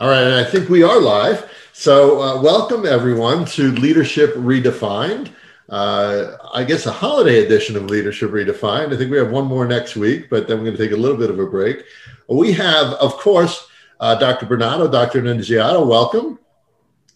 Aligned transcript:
All 0.00 0.08
right, 0.08 0.24
and 0.24 0.34
I 0.34 0.42
think 0.42 0.68
we 0.68 0.82
are 0.82 1.00
live. 1.00 1.48
So, 1.72 2.20
uh, 2.20 2.42
welcome 2.42 2.84
everyone 2.84 3.44
to 3.44 3.70
Leadership 3.70 4.34
Redefined. 4.34 5.30
Uh, 5.68 6.36
I 6.52 6.64
guess 6.64 6.86
a 6.86 6.90
holiday 6.90 7.44
edition 7.44 7.76
of 7.76 7.84
Leadership 7.84 8.32
Redefined. 8.32 8.92
I 8.92 8.96
think 8.96 9.12
we 9.12 9.18
have 9.18 9.30
one 9.30 9.46
more 9.46 9.68
next 9.68 9.94
week, 9.94 10.28
but 10.28 10.48
then 10.48 10.58
we're 10.58 10.64
going 10.64 10.76
to 10.76 10.82
take 10.82 10.90
a 10.90 11.00
little 11.00 11.16
bit 11.16 11.30
of 11.30 11.38
a 11.38 11.46
break. 11.46 11.84
We 12.28 12.50
have, 12.54 12.94
of 12.94 13.12
course, 13.18 13.68
uh, 14.00 14.16
Dr. 14.16 14.46
Bernardo, 14.46 14.90
Dr. 14.90 15.22
Nunziato. 15.22 15.86
Welcome. 15.86 16.40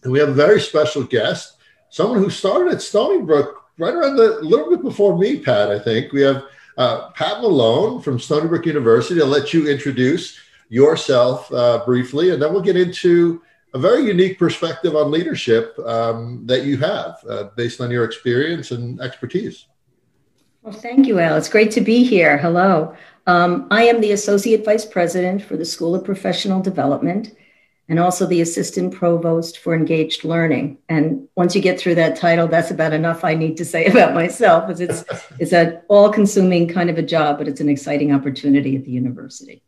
And 0.03 0.13
we 0.13 0.19
have 0.19 0.29
a 0.29 0.33
very 0.33 0.61
special 0.61 1.03
guest, 1.03 1.57
someone 1.89 2.19
who 2.19 2.29
started 2.29 2.71
at 2.71 2.81
Stony 2.81 3.21
Brook 3.21 3.61
right 3.77 3.93
around 3.93 4.15
the, 4.15 4.39
little 4.39 4.69
bit 4.69 4.83
before 4.83 5.17
me, 5.17 5.37
Pat, 5.37 5.69
I 5.69 5.79
think. 5.79 6.13
We 6.13 6.21
have 6.21 6.45
uh, 6.77 7.09
Pat 7.09 7.41
Malone 7.41 8.01
from 8.01 8.19
Stony 8.19 8.47
Brook 8.47 8.65
University. 8.67 9.21
I'll 9.21 9.27
let 9.27 9.53
you 9.53 9.67
introduce 9.67 10.39
yourself 10.69 11.51
uh, 11.51 11.83
briefly, 11.85 12.29
and 12.29 12.41
then 12.41 12.53
we'll 12.53 12.61
get 12.61 12.77
into 12.77 13.41
a 13.73 13.79
very 13.79 14.03
unique 14.03 14.39
perspective 14.39 14.95
on 14.95 15.11
leadership 15.11 15.77
um, 15.85 16.43
that 16.45 16.63
you 16.63 16.77
have 16.77 17.17
uh, 17.29 17.43
based 17.55 17.81
on 17.81 17.91
your 17.91 18.05
experience 18.05 18.71
and 18.71 18.99
expertise. 19.01 19.65
Well, 20.63 20.73
thank 20.73 21.07
you, 21.07 21.19
Al. 21.19 21.37
It's 21.37 21.49
great 21.49 21.71
to 21.71 21.81
be 21.81 22.03
here. 22.03 22.37
Hello. 22.37 22.95
Um, 23.27 23.67
I 23.69 23.83
am 23.83 24.01
the 24.01 24.11
Associate 24.11 24.63
Vice 24.65 24.85
President 24.85 25.43
for 25.43 25.55
the 25.55 25.65
School 25.65 25.95
of 25.95 26.03
Professional 26.03 26.61
Development 26.61 27.33
and 27.87 27.99
also 27.99 28.25
the 28.25 28.41
Assistant 28.41 28.93
Provost 28.93 29.59
for 29.59 29.73
Engaged 29.73 30.23
Learning. 30.23 30.77
And 30.89 31.27
once 31.35 31.55
you 31.55 31.61
get 31.61 31.79
through 31.79 31.95
that 31.95 32.15
title, 32.15 32.47
that's 32.47 32.71
about 32.71 32.93
enough 32.93 33.23
I 33.23 33.33
need 33.35 33.57
to 33.57 33.65
say 33.65 33.85
about 33.91 34.13
myself, 34.13 34.69
as 34.69 34.79
it's, 34.79 35.03
it's 35.39 35.53
an 35.53 35.81
all 35.87 36.11
consuming 36.11 36.67
kind 36.67 36.89
of 36.89 36.97
a 36.97 37.03
job, 37.03 37.37
but 37.37 37.47
it's 37.47 37.61
an 37.61 37.69
exciting 37.69 38.11
opportunity 38.11 38.75
at 38.75 38.83
the 38.83 38.91
university. 38.91 39.63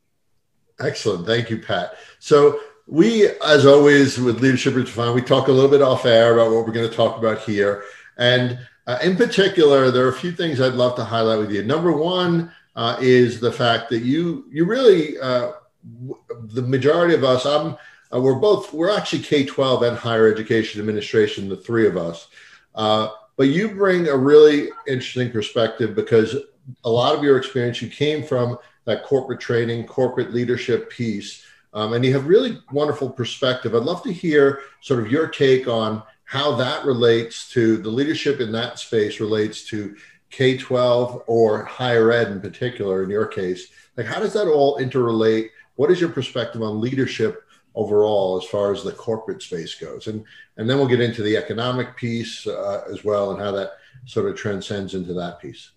Excellent. 0.81 1.25
Thank 1.25 1.49
you, 1.49 1.57
Pat. 1.59 1.95
So, 2.19 2.59
we, 2.87 3.29
as 3.45 3.65
always, 3.65 4.19
with 4.19 4.41
Leadership 4.41 4.73
Redefined, 4.73 5.15
we 5.15 5.21
talk 5.21 5.47
a 5.47 5.51
little 5.51 5.69
bit 5.69 5.81
off 5.81 6.05
air 6.05 6.33
about 6.33 6.51
what 6.51 6.65
we're 6.65 6.73
going 6.73 6.89
to 6.89 6.95
talk 6.95 7.17
about 7.17 7.39
here. 7.39 7.83
And 8.17 8.59
uh, 8.85 8.99
in 9.01 9.15
particular, 9.15 9.91
there 9.91 10.05
are 10.05 10.09
a 10.09 10.13
few 10.13 10.31
things 10.31 10.59
I'd 10.59 10.73
love 10.73 10.95
to 10.97 11.03
highlight 11.05 11.39
with 11.39 11.51
you. 11.51 11.63
Number 11.63 11.93
one 11.93 12.51
uh, 12.75 12.97
is 12.99 13.39
the 13.39 13.51
fact 13.51 13.89
that 13.91 13.99
you, 13.99 14.45
you 14.51 14.65
really, 14.65 15.17
uh, 15.19 15.53
w- 16.01 16.21
the 16.53 16.63
majority 16.63 17.13
of 17.13 17.23
us, 17.23 17.45
I'm, 17.45 17.77
uh, 18.13 18.19
we're 18.19 18.35
both, 18.35 18.73
we're 18.73 18.89
actually 18.89 19.23
K 19.23 19.45
12 19.45 19.83
and 19.83 19.97
higher 19.97 20.29
education 20.29 20.81
administration, 20.81 21.47
the 21.47 21.55
three 21.55 21.87
of 21.87 21.95
us. 21.95 22.27
Uh, 22.75 23.09
but 23.37 23.47
you 23.47 23.69
bring 23.69 24.07
a 24.07 24.17
really 24.17 24.69
interesting 24.87 25.31
perspective 25.31 25.95
because 25.95 26.35
a 26.83 26.89
lot 26.89 27.15
of 27.15 27.23
your 27.23 27.37
experience, 27.37 27.81
you 27.81 27.89
came 27.89 28.23
from 28.23 28.57
that 28.85 29.03
corporate 29.03 29.39
training, 29.39 29.85
corporate 29.85 30.33
leadership 30.33 30.89
piece. 30.89 31.45
Um, 31.73 31.93
and 31.93 32.03
you 32.03 32.13
have 32.13 32.27
really 32.27 32.59
wonderful 32.71 33.09
perspective. 33.09 33.73
I'd 33.75 33.83
love 33.83 34.03
to 34.03 34.11
hear 34.11 34.61
sort 34.81 34.99
of 34.99 35.11
your 35.11 35.27
take 35.27 35.67
on 35.67 36.03
how 36.25 36.55
that 36.55 36.85
relates 36.85 37.49
to 37.51 37.77
the 37.77 37.89
leadership 37.89 38.39
in 38.39 38.51
that 38.53 38.79
space 38.79 39.19
relates 39.19 39.65
to 39.65 39.95
K 40.29 40.57
12 40.57 41.23
or 41.27 41.65
higher 41.65 42.11
ed 42.11 42.31
in 42.31 42.39
particular, 42.39 43.03
in 43.03 43.09
your 43.09 43.27
case. 43.27 43.67
Like, 43.97 44.05
how 44.05 44.19
does 44.19 44.33
that 44.33 44.47
all 44.47 44.79
interrelate? 44.79 45.49
What 45.75 45.91
is 45.91 45.99
your 45.99 46.09
perspective 46.09 46.61
on 46.61 46.79
leadership 46.79 47.43
overall 47.75 48.37
as 48.37 48.47
far 48.49 48.71
as 48.71 48.83
the 48.83 48.93
corporate 48.93 49.41
space 49.41 49.75
goes? 49.75 50.07
And, 50.07 50.23
and 50.57 50.69
then 50.69 50.77
we'll 50.77 50.87
get 50.87 51.01
into 51.01 51.21
the 51.21 51.35
economic 51.35 51.97
piece 51.97 52.47
uh, 52.47 52.83
as 52.89 53.03
well 53.03 53.31
and 53.31 53.41
how 53.41 53.51
that 53.51 53.73
sort 54.05 54.29
of 54.29 54.37
transcends 54.37 54.95
into 54.95 55.13
that 55.13 55.39
piece. 55.39 55.71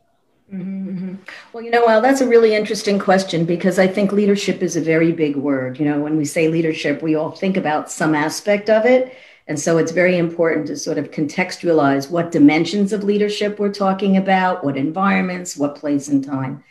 Mm-hmm, 0.53 0.89
mm-hmm. 0.89 1.15
Well, 1.53 1.65
you 1.65 1.71
know, 1.71 1.87
well, 1.87 2.01
that's 2.01 2.21
a 2.21 2.29
really 2.29 2.55
interesting 2.55 2.99
question 2.99 3.45
because 3.45 3.79
I 3.79 3.87
think 3.87 4.13
leadership 4.13 4.63
is 4.63 4.77
a 4.77 4.81
very 4.81 5.11
big 5.11 5.37
word. 5.37 5.79
You 5.79 5.87
know, 5.87 6.01
when 6.01 6.17
we 6.17 6.25
say 6.25 6.49
leadership, 6.49 7.03
we 7.03 7.15
all 7.15 7.31
think 7.31 7.57
about 7.57 7.91
some 7.91 8.15
aspect 8.15 8.69
of 8.69 8.85
it. 8.85 9.17
And 9.47 9.59
so 9.59 9.79
it's 9.79 9.93
very 9.93 10.17
important 10.17 10.67
to 10.69 10.77
sort 10.77 10.99
of 10.99 11.11
contextualize 11.11 12.11
what 12.11 12.31
dimensions 12.33 12.93
of 12.93 13.05
leadership 13.05 13.59
we're 13.59 13.73
talking 13.73 14.17
about, 14.17 14.65
what 14.65 14.77
environments, 14.77 15.57
what 15.57 15.77
place 15.77 16.09
and 16.09 16.25
time. 16.25 16.65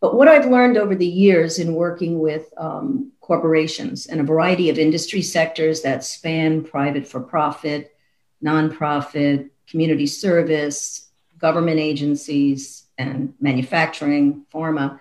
But 0.00 0.14
what 0.14 0.28
I've 0.28 0.50
learned 0.50 0.76
over 0.76 0.94
the 0.94 1.06
years 1.06 1.58
in 1.58 1.74
working 1.74 2.18
with 2.18 2.52
um, 2.56 3.12
corporations 3.20 4.06
and 4.06 4.20
a 4.20 4.24
variety 4.24 4.70
of 4.70 4.78
industry 4.78 5.22
sectors 5.22 5.82
that 5.82 6.04
span 6.04 6.62
private 6.62 7.06
for 7.06 7.20
profit, 7.20 7.96
nonprofit, 8.42 9.50
community 9.68 10.06
service, 10.06 11.08
government 11.38 11.80
agencies, 11.80 12.85
and 12.98 13.34
manufacturing, 13.40 14.44
pharma, 14.52 15.00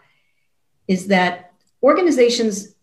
is 0.88 1.08
that 1.08 1.54
organizations 1.82 2.76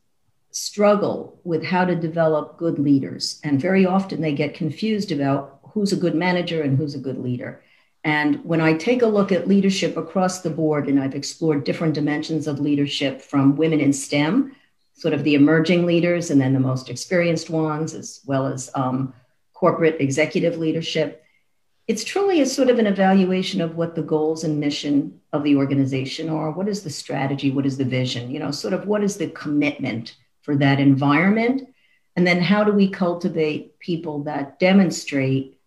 struggle 0.50 1.40
with 1.44 1.64
how 1.64 1.84
to 1.84 1.96
develop 1.96 2.58
good 2.58 2.78
leaders. 2.78 3.40
And 3.42 3.60
very 3.60 3.86
often 3.86 4.20
they 4.20 4.34
get 4.34 4.54
confused 4.54 5.10
about 5.10 5.60
who's 5.62 5.92
a 5.92 5.96
good 5.96 6.14
manager 6.14 6.62
and 6.62 6.76
who's 6.76 6.94
a 6.94 6.98
good 6.98 7.18
leader. 7.18 7.62
And 8.04 8.44
when 8.44 8.60
I 8.60 8.74
take 8.74 9.02
a 9.02 9.06
look 9.06 9.32
at 9.32 9.48
leadership 9.48 9.96
across 9.96 10.40
the 10.40 10.50
board, 10.50 10.88
and 10.88 11.00
I've 11.00 11.14
explored 11.14 11.64
different 11.64 11.94
dimensions 11.94 12.46
of 12.46 12.60
leadership 12.60 13.22
from 13.22 13.56
women 13.56 13.80
in 13.80 13.92
STEM, 13.92 14.54
sort 14.94 15.14
of 15.14 15.24
the 15.24 15.34
emerging 15.34 15.86
leaders, 15.86 16.30
and 16.30 16.40
then 16.40 16.52
the 16.52 16.60
most 16.60 16.90
experienced 16.90 17.48
ones, 17.48 17.94
as 17.94 18.20
well 18.26 18.46
as 18.46 18.70
um, 18.74 19.14
corporate 19.54 20.00
executive 20.00 20.58
leadership, 20.58 21.21
it's 21.92 22.04
truly 22.04 22.40
a 22.40 22.46
sort 22.46 22.70
of 22.70 22.78
an 22.78 22.86
evaluation 22.86 23.60
of 23.60 23.76
what 23.76 23.94
the 23.94 24.02
goals 24.02 24.44
and 24.44 24.58
mission 24.58 25.20
of 25.34 25.44
the 25.44 25.56
organization 25.56 26.30
are. 26.30 26.50
What 26.50 26.66
is 26.66 26.82
the 26.82 26.88
strategy? 26.88 27.50
What 27.50 27.66
is 27.66 27.76
the 27.76 27.84
vision? 27.84 28.30
You 28.30 28.38
know, 28.38 28.50
sort 28.50 28.72
of 28.72 28.86
what 28.86 29.04
is 29.04 29.18
the 29.18 29.28
commitment 29.28 30.16
for 30.40 30.56
that 30.56 30.80
environment? 30.80 31.68
And 32.16 32.26
then 32.26 32.40
how 32.40 32.64
do 32.64 32.72
we 32.72 32.88
cultivate 32.88 33.78
people 33.78 34.22
that 34.22 34.58
demonstrate 34.58 35.60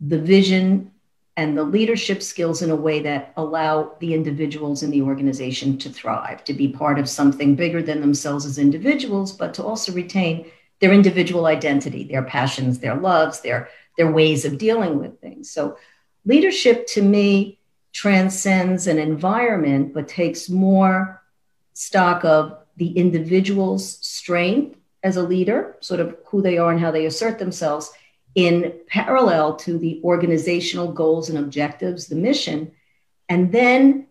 the 0.00 0.18
vision 0.18 0.90
and 1.36 1.56
the 1.56 1.62
leadership 1.62 2.24
skills 2.24 2.60
in 2.62 2.72
a 2.72 2.82
way 2.88 2.98
that 3.02 3.32
allow 3.36 3.94
the 4.00 4.14
individuals 4.14 4.82
in 4.82 4.90
the 4.90 5.02
organization 5.02 5.78
to 5.78 5.90
thrive, 5.90 6.42
to 6.42 6.54
be 6.54 6.66
part 6.66 6.98
of 6.98 7.08
something 7.08 7.54
bigger 7.54 7.82
than 7.82 8.00
themselves 8.00 8.46
as 8.46 8.58
individuals, 8.58 9.30
but 9.30 9.54
to 9.54 9.62
also 9.62 9.92
retain 9.92 10.50
their 10.80 10.92
individual 10.92 11.46
identity, 11.46 12.02
their 12.02 12.24
passions, 12.24 12.80
their 12.80 12.96
loves, 12.96 13.42
their 13.42 13.68
their 13.96 14.10
ways 14.10 14.44
of 14.44 14.58
dealing 14.58 14.98
with 14.98 15.20
things. 15.20 15.50
So 15.50 15.78
leadership 16.24 16.86
to 16.88 17.02
me 17.02 17.58
transcends 17.92 18.86
an 18.86 18.98
environment, 18.98 19.94
but 19.94 20.08
takes 20.08 20.50
more 20.50 21.22
stock 21.72 22.24
of 22.24 22.58
the 22.76 22.92
individual's 22.92 23.98
strength 24.06 24.78
as 25.02 25.16
a 25.16 25.22
leader, 25.22 25.76
sort 25.80 26.00
of 26.00 26.16
who 26.26 26.42
they 26.42 26.58
are 26.58 26.70
and 26.70 26.80
how 26.80 26.90
they 26.90 27.06
assert 27.06 27.38
themselves, 27.38 27.90
in 28.34 28.74
parallel 28.86 29.56
to 29.56 29.78
the 29.78 30.00
organizational 30.04 30.92
goals 30.92 31.30
and 31.30 31.38
objectives, 31.38 32.06
the 32.06 32.14
mission, 32.14 32.70
and 33.28 33.50
then 33.50 34.06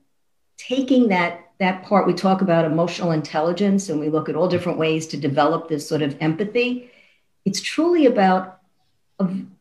taking 0.58 1.10
that 1.10 1.42
that 1.60 1.84
part 1.84 2.06
we 2.06 2.14
talk 2.14 2.42
about 2.42 2.66
emotional 2.66 3.12
intelligence 3.12 3.88
and 3.88 4.00
we 4.00 4.10
look 4.10 4.28
at 4.28 4.36
all 4.36 4.50
different 4.50 4.78
ways 4.78 5.08
to 5.08 5.18
develop 5.18 5.70
this 5.70 5.88
sort 5.88 6.02
of 6.02 6.18
empathy. 6.20 6.92
It's 7.46 7.62
truly 7.62 8.08
about 8.08 8.60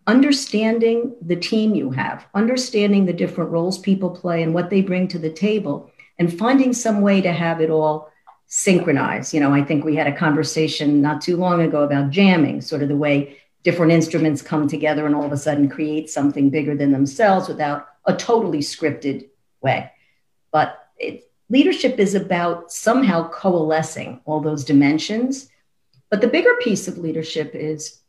understanding 0.07 1.15
the 1.23 1.37
team 1.37 1.75
you 1.75 1.91
have, 1.91 2.27
understanding 2.35 3.07
the 3.07 3.13
different 3.13 3.51
roles 3.51 3.79
people 3.79 4.11
play 4.11 4.43
and 4.43 4.53
what 4.55 4.71
they 4.71 4.83
bring 4.83 5.09
to 5.09 5.19
the 5.19 5.31
table, 5.31 5.91
and 6.19 6.39
finding 6.39 6.73
some 6.73 7.01
way 7.01 7.21
to 7.21 7.33
have 7.33 7.61
it 7.61 7.71
all 7.71 8.11
synchronize. 8.47 9.33
You 9.33 9.41
know, 9.41 9.53
I 9.53 9.63
think 9.63 9.85
we 9.85 9.97
had 9.97 10.07
a 10.07 10.17
conversation 10.17 11.01
not 11.01 11.21
too 11.21 11.37
long 11.37 11.61
ago 11.63 11.83
about 11.83 12.11
jamming, 12.11 12.61
sort 12.61 12.83
of 12.83 12.89
the 12.89 12.97
way 12.97 13.39
different 13.63 13.93
instruments 13.93 14.43
come 14.43 14.69
together 14.69 15.07
and 15.07 15.15
all 15.15 15.25
of 15.25 15.33
a 15.33 15.37
sudden 15.37 15.69
create 15.69 16.11
something 16.11 16.51
bigger 16.51 16.77
than 16.77 16.93
themselves 16.93 17.49
without 17.49 17.89
a 18.05 18.15
totally 18.15 18.59
scripted 18.59 19.29
way. 19.63 19.91
But 20.53 20.79
it, 20.99 21.31
leadership 21.49 21.99
is 21.99 22.15
about 22.15 22.71
somehow 22.71 23.29
coalescing 23.31 24.21
all 24.27 24.41
those 24.41 24.65
dimensions. 24.65 25.49
But 26.11 26.21
the 26.21 26.29
bigger 26.29 26.55
piece 26.61 26.87
of 26.87 26.99
leadership 26.99 27.55
is 27.55 28.01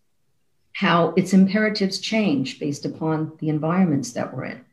how 0.75 1.13
its 1.15 1.31
imperatives 1.31 1.99
change 1.99 2.59
based 2.59 2.83
upon 2.83 3.31
the 3.39 3.47
environments 3.47 4.11
that 4.11 4.35
we're 4.35 4.43
in. 4.43 4.65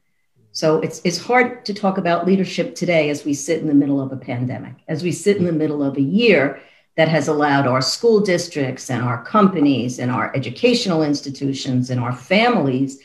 So 0.51 0.81
it's, 0.81 1.01
it's 1.05 1.17
hard 1.17 1.65
to 1.65 1.73
talk 1.73 1.97
about 1.97 2.27
leadership 2.27 2.75
today 2.75 3.09
as 3.09 3.25
we 3.25 3.35
sit 3.35 3.61
in 3.61 3.69
the 3.69 3.75
middle 3.75 4.01
of 4.01 4.11
a 4.11 4.17
pandemic, 4.17 4.75
as 4.89 5.05
we 5.05 5.13
sit 5.13 5.37
in 5.37 5.45
the 5.45 5.53
middle 5.53 5.81
of 5.81 5.97
a 5.97 6.03
year 6.03 6.61
that 6.97 7.07
has 7.07 7.29
allowed 7.29 7.69
our 7.69 7.81
school 7.81 8.19
districts 8.19 8.91
and 8.91 9.01
our 9.01 9.23
companies 9.23 10.01
and 10.01 10.11
our 10.11 10.35
educational 10.35 11.05
institutions 11.05 11.89
and 11.89 12.01
our 12.01 12.13
families 12.13 12.99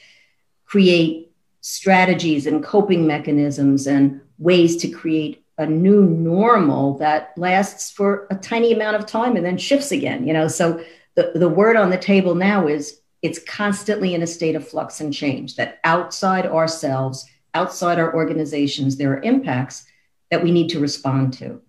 create 0.65 1.31
strategies 1.61 2.47
and 2.47 2.63
coping 2.63 3.05
mechanisms 3.05 3.85
and 3.85 4.21
ways 4.39 4.75
to 4.77 4.89
create 4.89 5.45
a 5.59 5.67
new 5.67 6.01
normal 6.01 6.97
that 6.97 7.31
lasts 7.37 7.91
for 7.91 8.25
a 8.31 8.35
tiny 8.35 8.73
amount 8.73 8.95
of 8.95 9.05
time 9.05 9.35
and 9.35 9.45
then 9.45 9.57
shifts 9.57 9.91
again 9.91 10.27
you 10.27 10.31
know 10.31 10.47
so 10.47 10.83
the, 11.17 11.31
the 11.35 11.49
word 11.49 11.75
on 11.75 11.89
the 11.89 11.97
table 11.97 12.35
now 12.35 12.67
is 12.67 13.01
it's 13.23 13.39
constantly 13.39 14.13
in 14.13 14.21
a 14.21 14.27
state 14.27 14.55
of 14.55 14.67
flux 14.67 15.01
and 15.01 15.11
change, 15.11 15.55
that 15.55 15.79
outside 15.83 16.45
ourselves, 16.45 17.27
outside 17.55 17.99
our 17.99 18.13
organizations, 18.13 18.95
there 18.95 19.11
are 19.13 19.23
impacts 19.23 19.85
that 20.29 20.43
we 20.43 20.51
need 20.51 20.69
to 20.69 20.79
respond 20.79 21.33
to. 21.33 21.59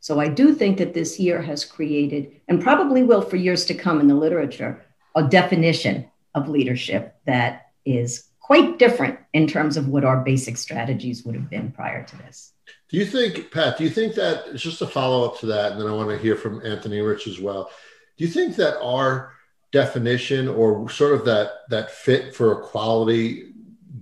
So 0.00 0.18
I 0.18 0.28
do 0.28 0.54
think 0.54 0.78
that 0.78 0.92
this 0.92 1.20
year 1.20 1.40
has 1.40 1.64
created, 1.64 2.32
and 2.48 2.60
probably 2.60 3.04
will 3.04 3.22
for 3.22 3.36
years 3.36 3.64
to 3.66 3.74
come 3.74 4.00
in 4.00 4.08
the 4.08 4.14
literature, 4.14 4.84
a 5.14 5.22
definition 5.22 6.10
of 6.34 6.48
leadership 6.48 7.14
that 7.26 7.70
is 7.84 8.28
quite 8.40 8.78
different 8.78 9.18
in 9.32 9.46
terms 9.46 9.76
of 9.76 9.88
what 9.88 10.04
our 10.04 10.18
basic 10.18 10.56
strategies 10.56 11.24
would 11.24 11.34
have 11.34 11.48
been 11.48 11.70
prior 11.70 12.04
to 12.04 12.16
this. 12.18 12.52
Do 12.88 12.96
you 12.96 13.06
think, 13.06 13.50
Pat, 13.50 13.78
do 13.78 13.84
you 13.84 13.90
think 13.90 14.14
that, 14.14 14.48
it's 14.48 14.62
just 14.62 14.82
a 14.82 14.86
follow 14.86 15.24
up 15.24 15.38
to 15.40 15.46
that, 15.46 15.72
and 15.72 15.80
then 15.80 15.88
I 15.88 15.92
want 15.92 16.10
to 16.10 16.18
hear 16.18 16.36
from 16.36 16.64
Anthony 16.64 17.00
Rich 17.00 17.26
as 17.26 17.40
well. 17.40 17.70
Do 18.16 18.24
you 18.24 18.30
think 18.30 18.56
that 18.56 18.80
our 18.80 19.32
definition 19.72 20.48
or 20.48 20.88
sort 20.88 21.12
of 21.12 21.24
that, 21.26 21.68
that 21.68 21.90
fit 21.90 22.34
for 22.34 22.52
a 22.52 22.62
quality 22.62 23.52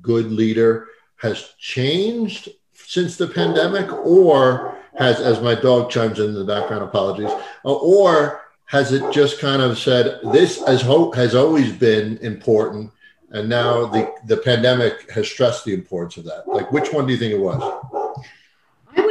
good 0.01 0.31
leader 0.31 0.89
has 1.17 1.53
changed 1.59 2.49
since 2.75 3.17
the 3.17 3.27
pandemic? 3.27 3.93
Or 3.93 4.79
has, 4.97 5.21
as 5.21 5.41
my 5.41 5.55
dog 5.55 5.91
chimes 5.91 6.21
in, 6.21 6.35
the 6.35 6.45
background, 6.45 6.85
apologies, 6.85 7.31
or 7.65 8.43
has 8.67 8.93
it 8.93 9.13
just 9.13 9.41
kind 9.41 9.61
of 9.61 9.79
said 9.79 10.21
this 10.33 10.63
as 10.63 10.81
hope 10.81 11.15
has 11.17 11.35
always 11.35 11.73
been 11.73 12.17
important 12.19 12.91
and 13.31 13.49
now 13.49 13.87
the, 13.87 14.13
the 14.27 14.37
pandemic 14.37 15.11
has 15.11 15.29
stressed 15.29 15.65
the 15.65 15.75
importance 15.75 16.17
of 16.17 16.25
that? 16.25 16.47
Like 16.47 16.71
which 16.71 16.93
one 16.93 17.07
do 17.07 17.13
you 17.13 17.19
think 17.19 17.33
it 17.33 17.41
was 17.41 17.61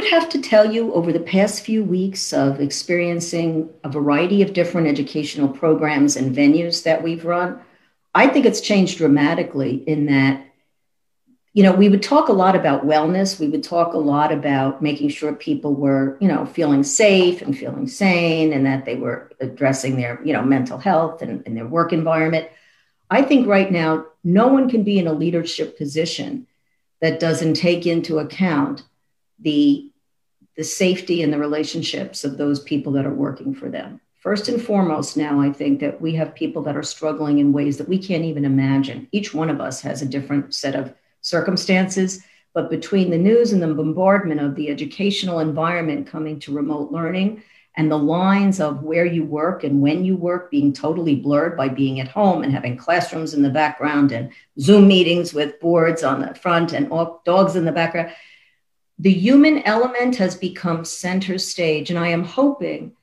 would 0.03 0.11
have 0.11 0.29
to 0.29 0.41
tell 0.41 0.71
you 0.71 0.93
over 0.93 1.13
the 1.13 1.19
past 1.19 1.63
few 1.63 1.81
weeks 1.81 2.33
of 2.33 2.59
experiencing 2.59 3.69
a 3.85 3.89
variety 3.89 4.41
of 4.41 4.51
different 4.51 4.87
educational 4.87 5.47
programs 5.47 6.17
and 6.17 6.35
venues 6.35 6.83
that 6.83 7.01
we've 7.01 7.23
run 7.23 7.59
i 8.13 8.27
think 8.27 8.45
it's 8.45 8.59
changed 8.59 8.97
dramatically 8.97 9.75
in 9.87 10.05
that 10.07 10.45
you 11.55 11.61
know, 11.61 11.71
we 11.71 11.87
would 11.87 12.01
talk 12.01 12.29
a 12.29 12.33
lot 12.33 12.55
about 12.55 12.83
wellness. 12.83 13.39
We 13.39 13.47
would 13.47 13.63
talk 13.63 13.93
a 13.93 13.99
lot 13.99 14.31
about 14.31 14.81
making 14.81 15.09
sure 15.09 15.33
people 15.33 15.75
were, 15.75 16.17
you 16.19 16.27
know, 16.27 16.47
feeling 16.47 16.81
safe 16.81 17.43
and 17.43 17.55
feeling 17.55 17.87
sane 17.87 18.51
and 18.53 18.65
that 18.65 18.85
they 18.85 18.95
were 18.95 19.31
addressing 19.39 19.95
their, 19.95 20.19
you 20.25 20.33
know, 20.33 20.41
mental 20.41 20.79
health 20.79 21.21
and, 21.21 21.43
and 21.45 21.55
their 21.55 21.67
work 21.67 21.93
environment. 21.93 22.49
I 23.11 23.21
think 23.21 23.45
right 23.45 23.71
now, 23.71 24.07
no 24.23 24.47
one 24.47 24.67
can 24.67 24.83
be 24.83 24.97
in 24.97 25.05
a 25.05 25.13
leadership 25.13 25.77
position 25.77 26.47
that 27.01 27.19
doesn't 27.19 27.53
take 27.53 27.85
into 27.85 28.17
account 28.17 28.81
the, 29.37 29.91
the 30.55 30.63
safety 30.63 31.21
and 31.21 31.33
the 31.33 31.39
relationships 31.39 32.23
of 32.23 32.37
those 32.37 32.59
people 32.59 32.91
that 32.93 33.05
are 33.05 33.13
working 33.13 33.53
for 33.53 33.69
them. 33.69 33.99
First 34.19 34.47
and 34.47 34.61
foremost, 34.61 35.17
now 35.17 35.41
I 35.41 35.51
think 35.51 35.79
that 35.81 35.99
we 35.99 36.15
have 36.15 36.33
people 36.33 36.61
that 36.63 36.77
are 36.77 36.83
struggling 36.83 37.39
in 37.39 37.51
ways 37.51 37.77
that 37.77 37.89
we 37.89 37.97
can't 37.97 38.23
even 38.23 38.45
imagine. 38.45 39.07
Each 39.11 39.33
one 39.33 39.49
of 39.49 39.59
us 39.59 39.81
has 39.81 40.01
a 40.01 40.05
different 40.05 40.55
set 40.55 40.75
of 40.75 40.93
circumstances. 41.21 42.23
But 42.53 42.69
between 42.69 43.09
the 43.09 43.17
news 43.17 43.51
and 43.51 43.61
the 43.61 43.73
bombardment 43.73 44.39
of 44.39 44.55
the 44.55 44.69
educational 44.69 45.39
environment 45.39 46.07
coming 46.07 46.39
to 46.41 46.53
remote 46.53 46.91
learning 46.91 47.43
and 47.75 47.91
the 47.91 47.97
lines 47.97 48.59
of 48.59 48.83
where 48.83 49.05
you 49.05 49.25
work 49.25 49.63
and 49.63 49.81
when 49.81 50.05
you 50.05 50.15
work 50.15 50.51
being 50.51 50.71
totally 50.71 51.15
blurred 51.15 51.57
by 51.57 51.67
being 51.67 51.99
at 51.99 52.07
home 52.07 52.43
and 52.43 52.53
having 52.53 52.77
classrooms 52.77 53.33
in 53.33 53.41
the 53.41 53.49
background 53.49 54.11
and 54.11 54.31
Zoom 54.59 54.87
meetings 54.87 55.33
with 55.33 55.59
boards 55.59 56.03
on 56.03 56.21
the 56.21 56.35
front 56.35 56.73
and 56.73 56.89
dogs 57.25 57.55
in 57.55 57.65
the 57.65 57.71
background, 57.71 58.13
the 58.99 59.11
human 59.11 59.63
element 59.63 60.15
has 60.17 60.35
become 60.35 60.85
center 60.85 61.37
stage. 61.37 61.89
And 61.89 61.99
I 61.99 62.09
am 62.09 62.23
hoping 62.23 62.93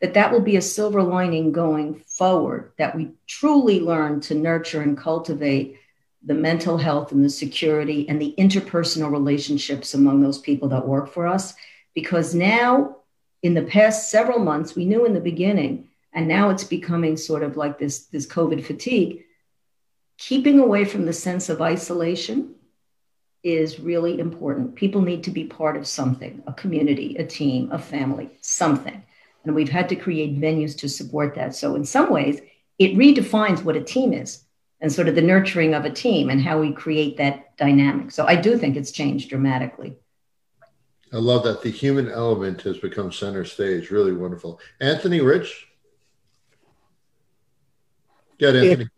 that 0.00 0.14
that 0.14 0.30
will 0.30 0.40
be 0.40 0.56
a 0.56 0.62
silver 0.62 1.02
lining 1.02 1.52
going 1.52 2.02
forward, 2.06 2.72
that 2.78 2.94
we 2.94 3.10
truly 3.26 3.80
learn 3.80 4.20
to 4.20 4.34
nurture 4.34 4.82
and 4.82 4.96
cultivate 4.96 5.78
the 6.24 6.34
mental 6.34 6.78
health 6.78 7.12
and 7.12 7.24
the 7.24 7.30
security 7.30 8.08
and 8.08 8.20
the 8.20 8.34
interpersonal 8.38 9.10
relationships 9.10 9.94
among 9.94 10.20
those 10.20 10.38
people 10.38 10.68
that 10.68 10.86
work 10.86 11.12
for 11.12 11.26
us. 11.26 11.54
Because 11.94 12.34
now, 12.34 12.96
in 13.42 13.54
the 13.54 13.62
past 13.62 14.10
several 14.10 14.38
months, 14.38 14.74
we 14.74 14.84
knew 14.84 15.04
in 15.04 15.14
the 15.14 15.20
beginning, 15.20 15.88
and 16.12 16.28
now 16.28 16.50
it's 16.50 16.64
becoming 16.64 17.16
sort 17.16 17.42
of 17.42 17.56
like 17.56 17.78
this, 17.78 18.06
this 18.06 18.26
COVID 18.26 18.64
fatigue. 18.64 19.24
Keeping 20.16 20.58
away 20.58 20.84
from 20.84 21.06
the 21.06 21.12
sense 21.12 21.48
of 21.48 21.62
isolation 21.62 22.54
is 23.42 23.80
really 23.80 24.18
important. 24.18 24.74
People 24.74 25.00
need 25.00 25.24
to 25.24 25.30
be 25.30 25.44
part 25.44 25.76
of 25.76 25.86
something 25.86 26.42
a 26.46 26.52
community, 26.52 27.16
a 27.16 27.24
team, 27.24 27.70
a 27.72 27.78
family, 27.78 28.30
something. 28.40 29.02
And 29.44 29.54
we've 29.54 29.68
had 29.68 29.88
to 29.90 29.96
create 29.96 30.40
venues 30.40 30.76
to 30.78 30.88
support 30.88 31.34
that. 31.36 31.54
So, 31.54 31.74
in 31.74 31.84
some 31.84 32.10
ways, 32.10 32.40
it 32.78 32.96
redefines 32.96 33.62
what 33.62 33.76
a 33.76 33.82
team 33.82 34.12
is 34.12 34.44
and 34.80 34.92
sort 34.92 35.08
of 35.08 35.14
the 35.14 35.22
nurturing 35.22 35.74
of 35.74 35.84
a 35.84 35.90
team 35.90 36.30
and 36.30 36.40
how 36.40 36.60
we 36.60 36.72
create 36.72 37.16
that 37.16 37.56
dynamic. 37.56 38.10
So 38.10 38.26
I 38.26 38.36
do 38.36 38.56
think 38.56 38.76
it's 38.76 38.92
changed 38.92 39.28
dramatically. 39.28 39.96
I 41.12 41.16
love 41.16 41.42
that 41.44 41.62
the 41.62 41.70
human 41.70 42.10
element 42.10 42.62
has 42.62 42.78
become 42.78 43.10
center 43.10 43.44
stage. 43.44 43.90
Really 43.90 44.12
wonderful. 44.12 44.60
Anthony 44.80 45.20
Rich. 45.20 45.66
Yeah, 48.38 48.50
Anthony. 48.50 48.88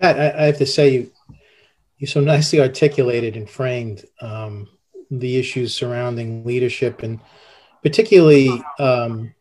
Pat, 0.00 0.18
I, 0.18 0.42
I 0.42 0.46
have 0.46 0.58
to 0.58 0.66
say 0.66 0.90
you 0.90 1.12
you 1.98 2.06
so 2.06 2.20
nicely 2.20 2.60
articulated 2.60 3.36
and 3.36 3.48
framed 3.48 4.04
um, 4.20 4.68
the 5.10 5.36
issues 5.36 5.74
surrounding 5.74 6.44
leadership 6.44 7.02
and 7.02 7.20
particularly 7.82 8.62
um, 8.78 9.32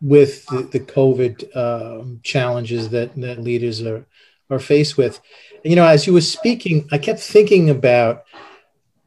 with 0.00 0.44
the, 0.46 0.62
the 0.62 0.80
COVID 0.80 1.56
uh, 1.56 2.04
challenges 2.22 2.88
that, 2.90 3.14
that 3.20 3.40
leaders 3.40 3.82
are 3.82 4.06
are 4.50 4.58
faced 4.58 4.96
with. 4.96 5.20
You 5.64 5.76
know, 5.76 5.86
as 5.86 6.06
you 6.06 6.12
were 6.12 6.20
speaking, 6.20 6.88
I 6.90 6.98
kept 6.98 7.20
thinking 7.20 7.70
about 7.70 8.24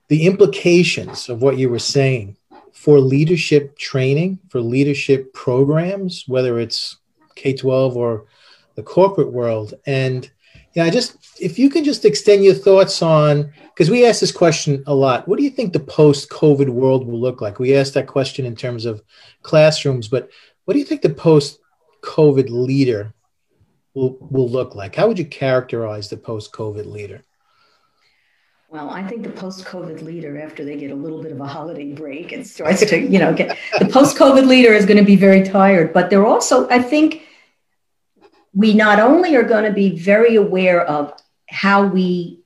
the 0.07 0.25
implications 0.25 1.29
of 1.29 1.41
what 1.41 1.57
you 1.57 1.69
were 1.69 1.79
saying 1.79 2.37
for 2.71 2.99
leadership 2.99 3.77
training, 3.77 4.39
for 4.49 4.61
leadership 4.61 5.33
programs, 5.33 6.23
whether 6.27 6.59
it's 6.59 6.97
K 7.35 7.53
12 7.53 7.97
or 7.97 8.25
the 8.75 8.83
corporate 8.83 9.31
world. 9.31 9.73
And 9.85 10.29
yeah, 10.73 10.89
just, 10.89 11.17
if 11.39 11.59
you 11.59 11.69
can 11.69 11.83
just 11.83 12.05
extend 12.05 12.43
your 12.43 12.53
thoughts 12.53 13.01
on, 13.01 13.53
because 13.73 13.89
we 13.89 14.05
ask 14.05 14.19
this 14.19 14.31
question 14.31 14.83
a 14.87 14.93
lot 14.93 15.27
what 15.27 15.37
do 15.37 15.43
you 15.43 15.49
think 15.49 15.73
the 15.73 15.79
post 15.79 16.29
COVID 16.29 16.69
world 16.69 17.07
will 17.07 17.19
look 17.19 17.41
like? 17.41 17.59
We 17.59 17.75
asked 17.75 17.93
that 17.95 18.07
question 18.07 18.45
in 18.45 18.55
terms 18.55 18.85
of 18.85 19.03
classrooms, 19.41 20.07
but 20.07 20.29
what 20.65 20.73
do 20.73 20.79
you 20.79 20.85
think 20.85 21.01
the 21.01 21.09
post 21.09 21.59
COVID 22.01 22.49
leader 22.49 23.13
will, 23.93 24.17
will 24.19 24.49
look 24.49 24.75
like? 24.75 24.95
How 24.95 25.07
would 25.07 25.19
you 25.19 25.25
characterize 25.25 26.09
the 26.09 26.17
post 26.17 26.51
COVID 26.51 26.85
leader? 26.85 27.23
Well, 28.73 28.89
I 28.89 29.07
think 29.07 29.21
the 29.21 29.29
post-COVID 29.29 30.01
leader, 30.01 30.41
after 30.41 30.65
they 30.65 30.75
get 30.75 30.89
a 30.89 30.95
little 30.95 31.21
bit 31.21 31.31
of 31.31 31.39
a 31.39 31.45
holiday 31.45 31.91
break 31.91 32.31
and 32.31 32.45
starts 32.45 32.83
to, 32.83 32.99
you 32.99 33.19
know, 33.19 33.31
get 33.31 33.55
the 33.77 33.85
post-COVID 33.85 34.47
leader 34.47 34.73
is 34.73 34.87
going 34.87 34.97
to 34.97 35.05
be 35.05 35.15
very 35.15 35.43
tired. 35.43 35.93
But 35.93 36.09
they're 36.09 36.25
also, 36.25 36.67
I 36.69 36.81
think, 36.81 37.21
we 38.53 38.73
not 38.73 38.99
only 38.99 39.35
are 39.35 39.43
going 39.43 39.65
to 39.65 39.71
be 39.71 39.97
very 39.97 40.35
aware 40.35 40.81
of 40.81 41.13
how 41.49 41.85
we 41.85 42.39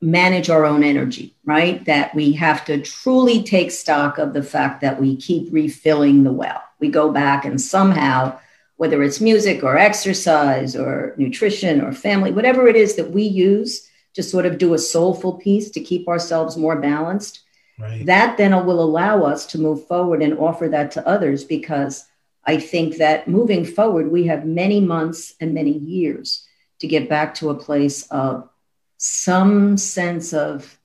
manage 0.00 0.48
our 0.48 0.64
own 0.64 0.82
energy, 0.82 1.34
right? 1.44 1.84
That 1.84 2.14
we 2.14 2.32
have 2.32 2.64
to 2.66 2.80
truly 2.80 3.42
take 3.42 3.70
stock 3.70 4.18
of 4.18 4.32
the 4.32 4.42
fact 4.42 4.80
that 4.80 5.00
we 5.00 5.16
keep 5.16 5.52
refilling 5.52 6.24
the 6.24 6.32
well. 6.32 6.62
We 6.78 6.88
go 6.88 7.12
back 7.12 7.44
and 7.44 7.60
somehow 7.60 8.38
whether 8.76 9.02
it's 9.02 9.20
music 9.20 9.62
or 9.62 9.76
exercise 9.76 10.74
or 10.74 11.12
nutrition 11.18 11.82
or 11.82 11.92
family, 11.92 12.32
whatever 12.32 12.66
it 12.66 12.76
is 12.76 12.96
that 12.96 13.10
we 13.10 13.24
use 13.24 13.86
to 14.14 14.22
sort 14.22 14.46
of 14.46 14.56
do 14.56 14.72
a 14.72 14.78
soulful 14.78 15.34
piece 15.34 15.70
to 15.70 15.80
keep 15.82 16.08
ourselves 16.08 16.56
more 16.56 16.76
balanced. 16.76 17.42
Right. 17.78 18.06
That 18.06 18.38
then 18.38 18.52
will 18.64 18.80
allow 18.80 19.22
us 19.22 19.44
to 19.46 19.60
move 19.60 19.86
forward 19.86 20.22
and 20.22 20.38
offer 20.38 20.68
that 20.68 20.92
to 20.92 21.06
others 21.06 21.44
because 21.44 22.06
I 22.44 22.58
think 22.58 22.96
that 22.96 23.28
moving 23.28 23.64
forward, 23.64 24.10
we 24.10 24.26
have 24.26 24.46
many 24.46 24.80
months 24.80 25.34
and 25.40 25.54
many 25.54 25.76
years 25.76 26.46
to 26.80 26.86
get 26.86 27.08
back 27.08 27.34
to 27.34 27.50
a 27.50 27.54
place 27.54 28.06
of 28.10 28.48
some 28.96 29.76
sense 29.76 30.32
of 30.32 30.78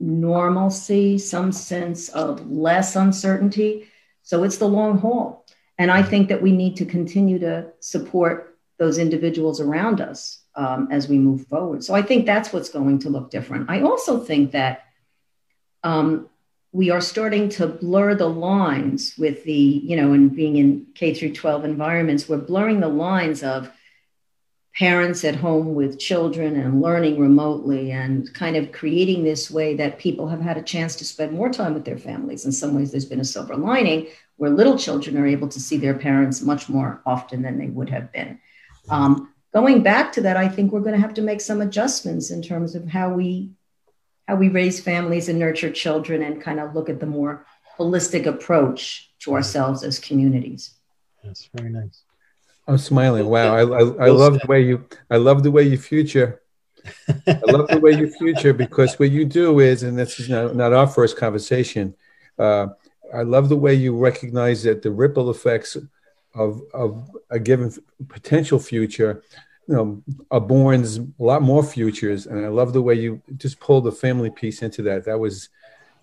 normalcy, 0.00 1.18
some 1.18 1.52
sense 1.52 2.08
of 2.10 2.50
less 2.50 2.96
uncertainty. 2.96 3.88
So 4.22 4.44
it's 4.44 4.58
the 4.58 4.68
long 4.68 4.98
haul. 4.98 5.46
And 5.78 5.90
I 5.90 6.02
think 6.02 6.28
that 6.28 6.42
we 6.42 6.52
need 6.52 6.76
to 6.76 6.84
continue 6.84 7.38
to 7.40 7.72
support 7.80 8.58
those 8.78 8.98
individuals 8.98 9.60
around 9.60 10.00
us 10.00 10.40
um, 10.56 10.88
as 10.90 11.08
we 11.08 11.18
move 11.18 11.46
forward. 11.46 11.84
So 11.84 11.94
I 11.94 12.02
think 12.02 12.26
that's 12.26 12.52
what's 12.52 12.68
going 12.68 13.00
to 13.00 13.10
look 13.10 13.30
different. 13.30 13.70
I 13.70 13.82
also 13.82 14.20
think 14.20 14.52
that 14.52 14.84
um, 15.82 16.28
we 16.74 16.90
are 16.90 17.00
starting 17.00 17.48
to 17.48 17.68
blur 17.68 18.16
the 18.16 18.28
lines 18.28 19.14
with 19.16 19.44
the, 19.44 19.52
you 19.52 19.96
know, 19.96 20.12
and 20.12 20.34
being 20.34 20.56
in 20.56 20.84
K 20.96 21.14
through 21.14 21.32
12 21.32 21.64
environments, 21.64 22.28
we're 22.28 22.36
blurring 22.36 22.80
the 22.80 22.88
lines 22.88 23.44
of 23.44 23.70
parents 24.76 25.24
at 25.24 25.36
home 25.36 25.76
with 25.76 26.00
children 26.00 26.56
and 26.56 26.82
learning 26.82 27.20
remotely 27.20 27.92
and 27.92 28.34
kind 28.34 28.56
of 28.56 28.72
creating 28.72 29.22
this 29.22 29.52
way 29.52 29.76
that 29.76 30.00
people 30.00 30.26
have 30.26 30.40
had 30.40 30.56
a 30.56 30.62
chance 30.62 30.96
to 30.96 31.04
spend 31.04 31.30
more 31.30 31.48
time 31.48 31.74
with 31.74 31.84
their 31.84 31.96
families. 31.96 32.44
In 32.44 32.50
some 32.50 32.74
ways, 32.74 32.90
there's 32.90 33.04
been 33.04 33.20
a 33.20 33.24
silver 33.24 33.54
lining 33.54 34.08
where 34.36 34.50
little 34.50 34.76
children 34.76 35.16
are 35.16 35.28
able 35.28 35.46
to 35.46 35.60
see 35.60 35.76
their 35.76 35.94
parents 35.94 36.42
much 36.42 36.68
more 36.68 37.00
often 37.06 37.42
than 37.42 37.56
they 37.56 37.68
would 37.68 37.88
have 37.88 38.10
been. 38.10 38.40
Um, 38.90 39.32
going 39.52 39.84
back 39.84 40.10
to 40.14 40.22
that, 40.22 40.36
I 40.36 40.48
think 40.48 40.72
we're 40.72 40.80
going 40.80 40.96
to 40.96 41.00
have 41.00 41.14
to 41.14 41.22
make 41.22 41.40
some 41.40 41.60
adjustments 41.60 42.32
in 42.32 42.42
terms 42.42 42.74
of 42.74 42.88
how 42.88 43.10
we 43.10 43.52
how 44.26 44.36
we 44.36 44.48
raise 44.48 44.80
families 44.80 45.28
and 45.28 45.38
nurture 45.38 45.70
children 45.70 46.22
and 46.22 46.42
kind 46.42 46.60
of 46.60 46.74
look 46.74 46.88
at 46.88 47.00
the 47.00 47.06
more 47.06 47.46
holistic 47.78 48.26
approach 48.26 49.10
to 49.20 49.34
ourselves 49.34 49.82
as 49.82 49.98
communities. 49.98 50.74
That's 51.22 51.48
very 51.54 51.70
nice. 51.70 52.02
I'm 52.66 52.78
smiling. 52.78 53.26
Wow, 53.26 53.54
I, 53.54 53.60
I, 53.60 54.06
I 54.06 54.08
love 54.08 54.38
the 54.40 54.46
way 54.46 54.62
you 54.62 54.86
I 55.10 55.16
love 55.16 55.42
the 55.42 55.50
way 55.50 55.64
you 55.64 55.76
future. 55.76 56.40
I 57.26 57.40
love 57.46 57.68
the 57.68 57.80
way 57.80 57.92
you 57.92 58.10
future 58.10 58.52
because 58.64 58.98
what 58.98 59.10
you 59.10 59.24
do 59.24 59.60
is, 59.60 59.82
and 59.82 59.98
this 59.98 60.18
is 60.20 60.28
not, 60.28 60.54
not 60.54 60.72
our 60.72 60.86
first 60.86 61.16
conversation. 61.16 61.94
Uh, 62.38 62.68
I 63.14 63.22
love 63.22 63.48
the 63.48 63.56
way 63.56 63.74
you 63.74 63.96
recognize 63.96 64.62
that 64.62 64.82
the 64.82 64.90
ripple 64.90 65.30
effects 65.30 65.76
of 66.34 66.62
of 66.72 67.10
a 67.30 67.38
given 67.38 67.72
potential 68.08 68.58
future, 68.58 69.22
you 69.66 69.74
know, 69.74 70.02
are 70.30 70.40
born 70.40 70.84
a 70.84 71.22
lot 71.22 71.42
more 71.42 71.62
futures, 71.62 72.26
and 72.26 72.44
I 72.44 72.48
love 72.48 72.72
the 72.72 72.82
way 72.82 72.94
you 72.94 73.22
just 73.36 73.60
pull 73.60 73.80
the 73.80 73.92
family 73.92 74.30
piece 74.30 74.62
into 74.62 74.82
that. 74.82 75.04
That 75.04 75.18
was 75.18 75.48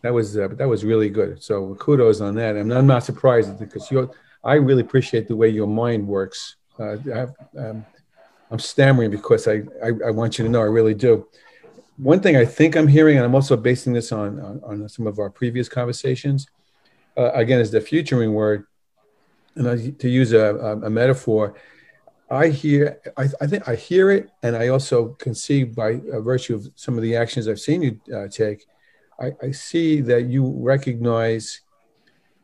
that 0.02 0.14
was 0.14 0.38
uh, 0.38 0.50
that 0.50 0.68
was 0.68 0.84
really 0.84 1.10
good. 1.10 1.42
So 1.44 1.76
kudos 1.76 2.22
on 2.22 2.36
that. 2.36 2.56
And 2.56 2.74
I'm 2.74 2.88
not 2.88 3.04
surprised 3.04 3.58
because 3.60 3.90
you 3.92 4.12
I 4.44 4.56
really 4.56 4.82
appreciate 4.82 5.28
the 5.28 5.36
way 5.36 5.50
your 5.50 5.68
mind 5.68 6.08
works. 6.08 6.56
Uh, 6.80 6.98
I, 7.14 7.60
um, 7.60 7.86
I'm 8.50 8.60
stammering 8.60 9.12
because 9.12 9.48
I, 9.48 9.62
I, 9.84 9.92
I 10.08 10.12
want 10.12 10.38
you 10.38 10.44
to 10.46 10.50
know 10.50 10.62
I 10.62 10.66
really 10.66 10.96
do. 10.96 11.28
One 11.98 12.20
thing 12.20 12.36
I 12.36 12.46
think 12.46 12.76
I'm 12.76 12.88
hearing, 12.88 13.18
and 13.18 13.26
I'm 13.26 13.36
also 13.36 13.56
basing 13.56 13.94
this 13.94 14.12
on 14.12 14.40
on, 14.40 14.62
on 14.64 14.90
some 14.90 15.06
of 15.06 15.20
our 15.20 15.30
previous 15.30 15.70
conversations, 15.70 16.48
uh, 17.18 17.32
again, 17.34 17.60
is 17.60 17.72
the 17.72 17.82
futuring 17.82 18.34
word. 18.34 18.66
And 19.56 19.70
I, 19.70 19.90
to 19.90 20.10
use 20.10 20.32
a, 20.32 20.56
a, 20.84 20.90
metaphor, 20.90 21.56
I 22.32 22.48
hear, 22.48 23.02
I, 23.18 23.28
I, 23.42 23.48
think 23.48 23.68
I 23.68 23.76
hear 23.76 24.10
it, 24.10 24.30
and 24.42 24.56
I 24.56 24.70
also 24.70 25.10
can 25.20 25.36
see 25.36 25.66
by 25.66 26.00
virtue 26.06 26.56
of 26.56 26.70
some 26.76 26.96
of 26.96 27.04
the 27.04 27.18
actions 27.18 27.48
I've 27.48 27.60
seen 27.60 27.82
you 27.82 28.00
uh, 28.16 28.30
take, 28.30 28.66
I, 29.20 29.32
I 29.44 29.52
see 29.52 30.00
that 30.02 30.28
you 30.28 30.50
recognize 30.58 31.60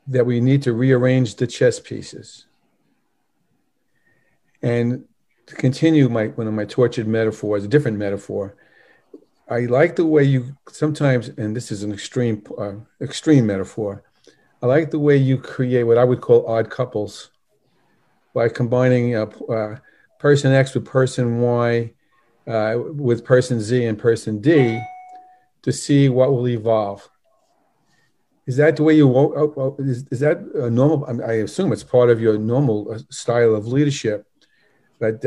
that 0.08 0.26
we 0.26 0.42
need 0.42 0.62
to 0.64 0.74
rearrange 0.74 1.36
the 1.36 1.48
chess 1.48 1.80
pieces. 1.80 2.48
And 4.62 5.06
to 5.46 5.56
continue 5.56 6.10
my 6.10 6.28
one 6.28 6.48
of 6.48 6.54
my 6.54 6.66
tortured 6.66 7.08
metaphors, 7.08 7.64
a 7.64 7.68
different 7.70 7.98
metaphor. 7.98 8.58
I 9.50 9.62
like 9.62 9.96
the 9.96 10.06
way 10.06 10.24
you 10.24 10.58
sometimes, 10.70 11.30
and 11.30 11.56
this 11.56 11.72
is 11.72 11.84
an 11.84 11.94
extreme 11.94 12.44
uh, 12.58 12.74
extreme 13.00 13.46
metaphor. 13.46 14.04
I 14.62 14.66
like 14.66 14.92
the 14.92 15.00
way 15.00 15.16
you 15.16 15.38
create 15.38 15.84
what 15.84 15.98
I 15.98 16.04
would 16.04 16.20
call 16.20 16.46
odd 16.48 16.70
couples 16.70 17.30
by 18.34 18.50
combining 18.50 19.16
uh, 19.16 19.26
uh, 19.50 19.76
person 20.20 20.52
X 20.52 20.74
with 20.74 20.86
person 20.86 21.40
Y, 21.42 21.94
uh, 22.48 22.76
with 22.78 23.26
person 23.26 23.60
Z 23.60 23.86
and 23.86 23.98
person 23.98 24.42
D, 24.42 24.80
to 25.64 25.72
see 25.72 26.10
what 26.10 26.32
will 26.32 26.48
evolve. 26.48 27.08
Is 28.46 28.58
that 28.58 28.78
the 28.78 28.84
way 28.84 28.96
you 28.96 29.14
oh, 29.14 29.54
oh, 29.58 29.76
is, 29.80 30.06
is 30.10 30.22
that 30.22 30.38
a 30.40 30.70
normal? 30.70 31.22
I 31.24 31.34
assume 31.34 31.74
it's 31.74 31.84
part 31.84 32.10
of 32.10 32.22
your 32.22 32.38
normal 32.38 32.94
uh, 32.94 33.00
style 33.10 33.56
of 33.56 33.68
leadership. 33.68 34.26
But 35.00 35.24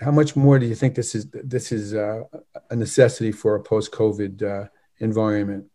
how 0.00 0.10
much 0.10 0.36
more 0.36 0.58
do 0.58 0.66
you 0.66 0.74
think 0.74 0.94
this 0.94 1.14
is 1.14 1.26
this 1.32 1.72
is 1.72 1.94
uh, 1.94 2.24
a 2.70 2.76
necessity 2.76 3.32
for 3.32 3.54
a 3.56 3.62
post-COVID 3.62 4.42
uh, 4.42 4.68
environment? 4.98 5.66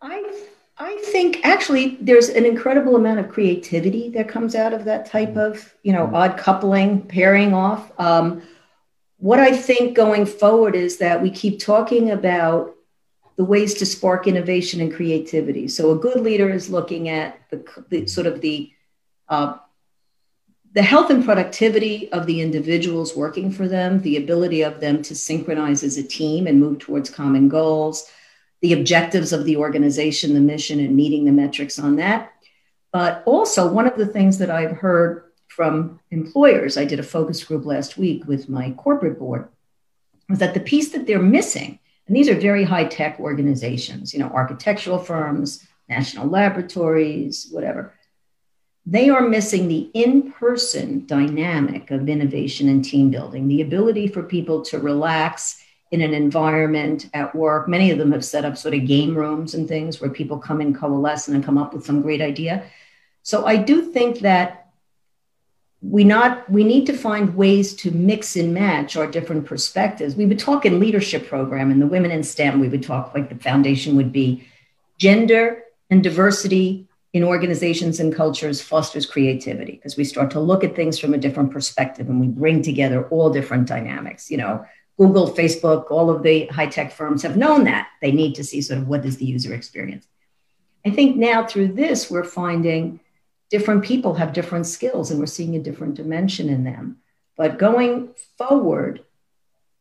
I 0.00 0.20
I 0.76 0.96
think 1.04 1.44
actually 1.44 1.98
there's 2.00 2.28
an 2.28 2.44
incredible 2.44 2.96
amount 2.96 3.20
of 3.20 3.28
creativity 3.28 4.08
that 4.10 4.28
comes 4.28 4.56
out 4.56 4.72
of 4.72 4.84
that 4.86 5.06
type 5.06 5.36
of 5.36 5.74
you 5.82 5.92
know 5.92 6.10
odd 6.12 6.36
coupling, 6.36 7.02
pairing 7.02 7.54
off. 7.54 7.92
Um, 7.98 8.42
what 9.18 9.38
I 9.38 9.56
think 9.56 9.96
going 9.96 10.26
forward 10.26 10.74
is 10.74 10.98
that 10.98 11.22
we 11.22 11.30
keep 11.30 11.60
talking 11.60 12.10
about 12.10 12.74
the 13.36 13.44
ways 13.44 13.74
to 13.74 13.86
spark 13.86 14.26
innovation 14.26 14.80
and 14.80 14.92
creativity. 14.92 15.68
So 15.68 15.92
a 15.92 15.98
good 15.98 16.20
leader 16.20 16.50
is 16.50 16.70
looking 16.70 17.08
at 17.08 17.40
the, 17.50 17.64
the 17.88 18.06
sort 18.06 18.26
of 18.26 18.40
the 18.40 18.72
uh, 19.28 19.58
the 20.72 20.82
health 20.82 21.08
and 21.10 21.24
productivity 21.24 22.10
of 22.10 22.26
the 22.26 22.40
individuals 22.40 23.14
working 23.14 23.52
for 23.52 23.68
them, 23.68 24.02
the 24.02 24.16
ability 24.16 24.62
of 24.62 24.80
them 24.80 25.02
to 25.02 25.14
synchronize 25.14 25.84
as 25.84 25.96
a 25.96 26.02
team 26.02 26.48
and 26.48 26.58
move 26.58 26.80
towards 26.80 27.08
common 27.08 27.48
goals, 27.48 28.10
the 28.64 28.72
objectives 28.72 29.34
of 29.34 29.44
the 29.44 29.58
organization, 29.58 30.32
the 30.32 30.40
mission, 30.40 30.80
and 30.80 30.96
meeting 30.96 31.26
the 31.26 31.32
metrics 31.32 31.78
on 31.78 31.96
that. 31.96 32.32
But 32.92 33.22
also, 33.26 33.70
one 33.70 33.86
of 33.86 33.98
the 33.98 34.06
things 34.06 34.38
that 34.38 34.48
I've 34.48 34.78
heard 34.78 35.24
from 35.48 36.00
employers, 36.10 36.78
I 36.78 36.86
did 36.86 36.98
a 36.98 37.02
focus 37.02 37.44
group 37.44 37.66
last 37.66 37.98
week 37.98 38.26
with 38.26 38.48
my 38.48 38.70
corporate 38.70 39.18
board, 39.18 39.50
was 40.30 40.38
that 40.38 40.54
the 40.54 40.60
piece 40.60 40.92
that 40.92 41.06
they're 41.06 41.20
missing 41.20 41.78
and 42.06 42.16
these 42.16 42.30
are 42.30 42.40
very 42.40 42.64
high 42.64 42.86
tech 42.86 43.20
organizations, 43.20 44.14
you 44.14 44.20
know, 44.20 44.28
architectural 44.28 44.98
firms, 44.98 45.66
national 45.90 46.28
laboratories, 46.28 47.48
whatever. 47.50 47.92
They 48.86 49.10
are 49.10 49.28
missing 49.28 49.68
the 49.68 49.90
in 49.92 50.32
person 50.32 51.04
dynamic 51.04 51.90
of 51.90 52.08
innovation 52.08 52.70
and 52.70 52.82
team 52.82 53.10
building, 53.10 53.46
the 53.46 53.60
ability 53.60 54.08
for 54.08 54.22
people 54.22 54.62
to 54.62 54.78
relax 54.78 55.63
in 55.90 56.00
an 56.00 56.14
environment 56.14 57.08
at 57.14 57.34
work. 57.34 57.68
Many 57.68 57.90
of 57.90 57.98
them 57.98 58.12
have 58.12 58.24
set 58.24 58.44
up 58.44 58.56
sort 58.56 58.74
of 58.74 58.86
game 58.86 59.14
rooms 59.14 59.54
and 59.54 59.68
things 59.68 60.00
where 60.00 60.10
people 60.10 60.38
come 60.38 60.60
and 60.60 60.76
coalesce 60.76 61.28
and 61.28 61.44
come 61.44 61.58
up 61.58 61.72
with 61.72 61.86
some 61.86 62.02
great 62.02 62.20
idea. 62.20 62.64
So 63.22 63.46
I 63.46 63.56
do 63.56 63.82
think 63.82 64.20
that 64.20 64.64
we 65.84 66.02
not 66.02 66.48
we 66.50 66.64
need 66.64 66.86
to 66.86 66.96
find 66.96 67.36
ways 67.36 67.74
to 67.74 67.90
mix 67.90 68.36
and 68.36 68.54
match 68.54 68.96
our 68.96 69.06
different 69.06 69.44
perspectives 69.44 70.16
we 70.16 70.24
would 70.24 70.38
talk 70.38 70.64
in 70.64 70.80
leadership 70.80 71.28
program 71.28 71.70
and 71.70 71.80
the 71.80 71.86
women 71.86 72.10
in 72.10 72.22
stem 72.22 72.58
we 72.58 72.68
would 72.68 72.82
talk 72.82 73.12
like 73.14 73.28
the 73.28 73.34
foundation 73.34 73.94
would 73.94 74.10
be 74.10 74.46
gender 74.98 75.62
and 75.90 76.02
diversity 76.02 76.88
in 77.12 77.22
organizations 77.22 78.00
and 78.00 78.14
cultures 78.14 78.62
fosters 78.62 79.04
creativity 79.04 79.72
because 79.72 79.96
we 79.96 80.04
start 80.04 80.30
to 80.30 80.40
look 80.40 80.64
at 80.64 80.74
things 80.74 80.98
from 80.98 81.12
a 81.12 81.18
different 81.18 81.50
perspective 81.50 82.08
and 82.08 82.18
we 82.18 82.28
bring 82.28 82.62
together 82.62 83.06
all 83.08 83.28
different 83.28 83.68
dynamics 83.68 84.30
you 84.30 84.38
know 84.38 84.64
google 84.96 85.30
facebook 85.30 85.90
all 85.90 86.10
of 86.10 86.22
the 86.22 86.46
high 86.46 86.66
tech 86.66 86.92
firms 86.92 87.22
have 87.22 87.36
known 87.36 87.64
that 87.64 87.88
they 88.00 88.12
need 88.12 88.34
to 88.34 88.44
see 88.44 88.60
sort 88.60 88.78
of 88.78 88.88
what 88.88 89.04
is 89.04 89.16
the 89.16 89.24
user 89.24 89.54
experience 89.54 90.06
i 90.86 90.90
think 90.90 91.16
now 91.16 91.44
through 91.44 91.68
this 91.68 92.10
we're 92.10 92.24
finding 92.24 93.00
different 93.54 93.84
people 93.84 94.14
have 94.14 94.32
different 94.32 94.66
skills 94.66 95.12
and 95.12 95.20
we're 95.20 95.26
seeing 95.26 95.54
a 95.54 95.62
different 95.62 95.94
dimension 95.94 96.48
in 96.48 96.64
them. 96.64 96.96
But 97.36 97.56
going 97.56 98.10
forward, 98.36 99.04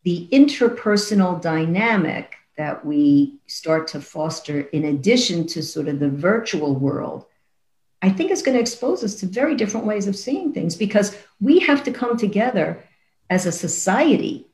the 0.04 0.28
interpersonal 0.32 1.42
dynamic 1.42 2.36
that 2.56 2.86
we 2.86 3.40
start 3.48 3.88
to 3.88 4.00
foster 4.00 4.62
in 4.62 4.86
addition 4.86 5.48
to 5.48 5.64
sort 5.64 5.88
of 5.88 6.00
the 6.00 6.10
virtual 6.10 6.76
world, 6.76 7.26
I 8.02 8.12
think 8.12 8.30
is 8.30 8.44
going 8.44 8.56
to 8.56 8.62
expose 8.62 9.04
us 9.04 9.16
to 9.16 9.26
very 9.26 9.56
different 9.56 9.88
ways 9.88 10.08
of 10.08 10.16
seeing 10.16 10.54
things 10.54 10.76
because 10.76 11.18
we 11.42 11.58
have 11.60 11.84
to 11.86 11.92
come 11.92 12.16
together 12.16 12.84
as 13.32 13.48
a 13.48 13.52
society 13.52 14.46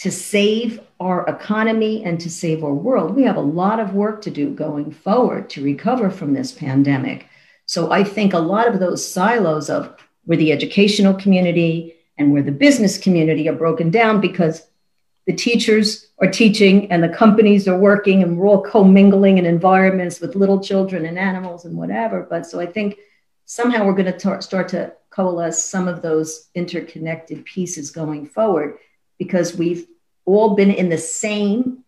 to 0.00 0.10
save 0.10 0.80
our 0.98 1.26
economy 1.26 2.02
and 2.04 2.18
to 2.20 2.30
save 2.30 2.64
our 2.64 2.72
world. 2.72 3.14
We 3.14 3.24
have 3.24 3.36
a 3.36 3.40
lot 3.40 3.78
of 3.78 3.92
work 3.92 4.22
to 4.22 4.30
do 4.30 4.48
going 4.50 4.90
forward 4.92 5.50
to 5.50 5.62
recover 5.62 6.08
from 6.08 6.32
this 6.32 6.52
pandemic. 6.52 7.26
So 7.66 7.92
I 7.92 8.02
think 8.02 8.32
a 8.32 8.38
lot 8.38 8.66
of 8.66 8.80
those 8.80 9.06
silos 9.06 9.68
of 9.68 9.94
where 10.24 10.38
the 10.38 10.52
educational 10.52 11.12
community 11.12 11.96
and 12.16 12.32
where 12.32 12.42
the 12.42 12.50
business 12.50 12.96
community 12.96 13.46
are 13.46 13.54
broken 13.54 13.90
down 13.90 14.22
because 14.22 14.66
the 15.26 15.34
teachers 15.34 16.06
are 16.18 16.30
teaching 16.30 16.90
and 16.90 17.02
the 17.02 17.08
companies 17.10 17.68
are 17.68 17.78
working 17.78 18.22
and 18.22 18.38
we're 18.38 18.48
all 18.48 18.62
commingling 18.62 19.36
in 19.36 19.44
environments 19.44 20.18
with 20.18 20.34
little 20.34 20.60
children 20.60 21.04
and 21.04 21.18
animals 21.18 21.66
and 21.66 21.76
whatever. 21.76 22.26
But 22.28 22.46
so 22.46 22.58
I 22.58 22.64
think 22.64 22.96
somehow 23.44 23.84
we're 23.84 23.92
going 23.92 24.18
to 24.18 24.42
start 24.42 24.68
to 24.68 24.94
coalesce 25.10 25.62
some 25.62 25.88
of 25.88 26.00
those 26.00 26.48
interconnected 26.54 27.44
pieces 27.44 27.90
going 27.90 28.24
forward 28.24 28.78
because 29.20 29.54
we've 29.54 29.86
all 30.24 30.54
been 30.56 30.70
in 30.70 30.88
the 30.88 30.98
same 30.98 31.84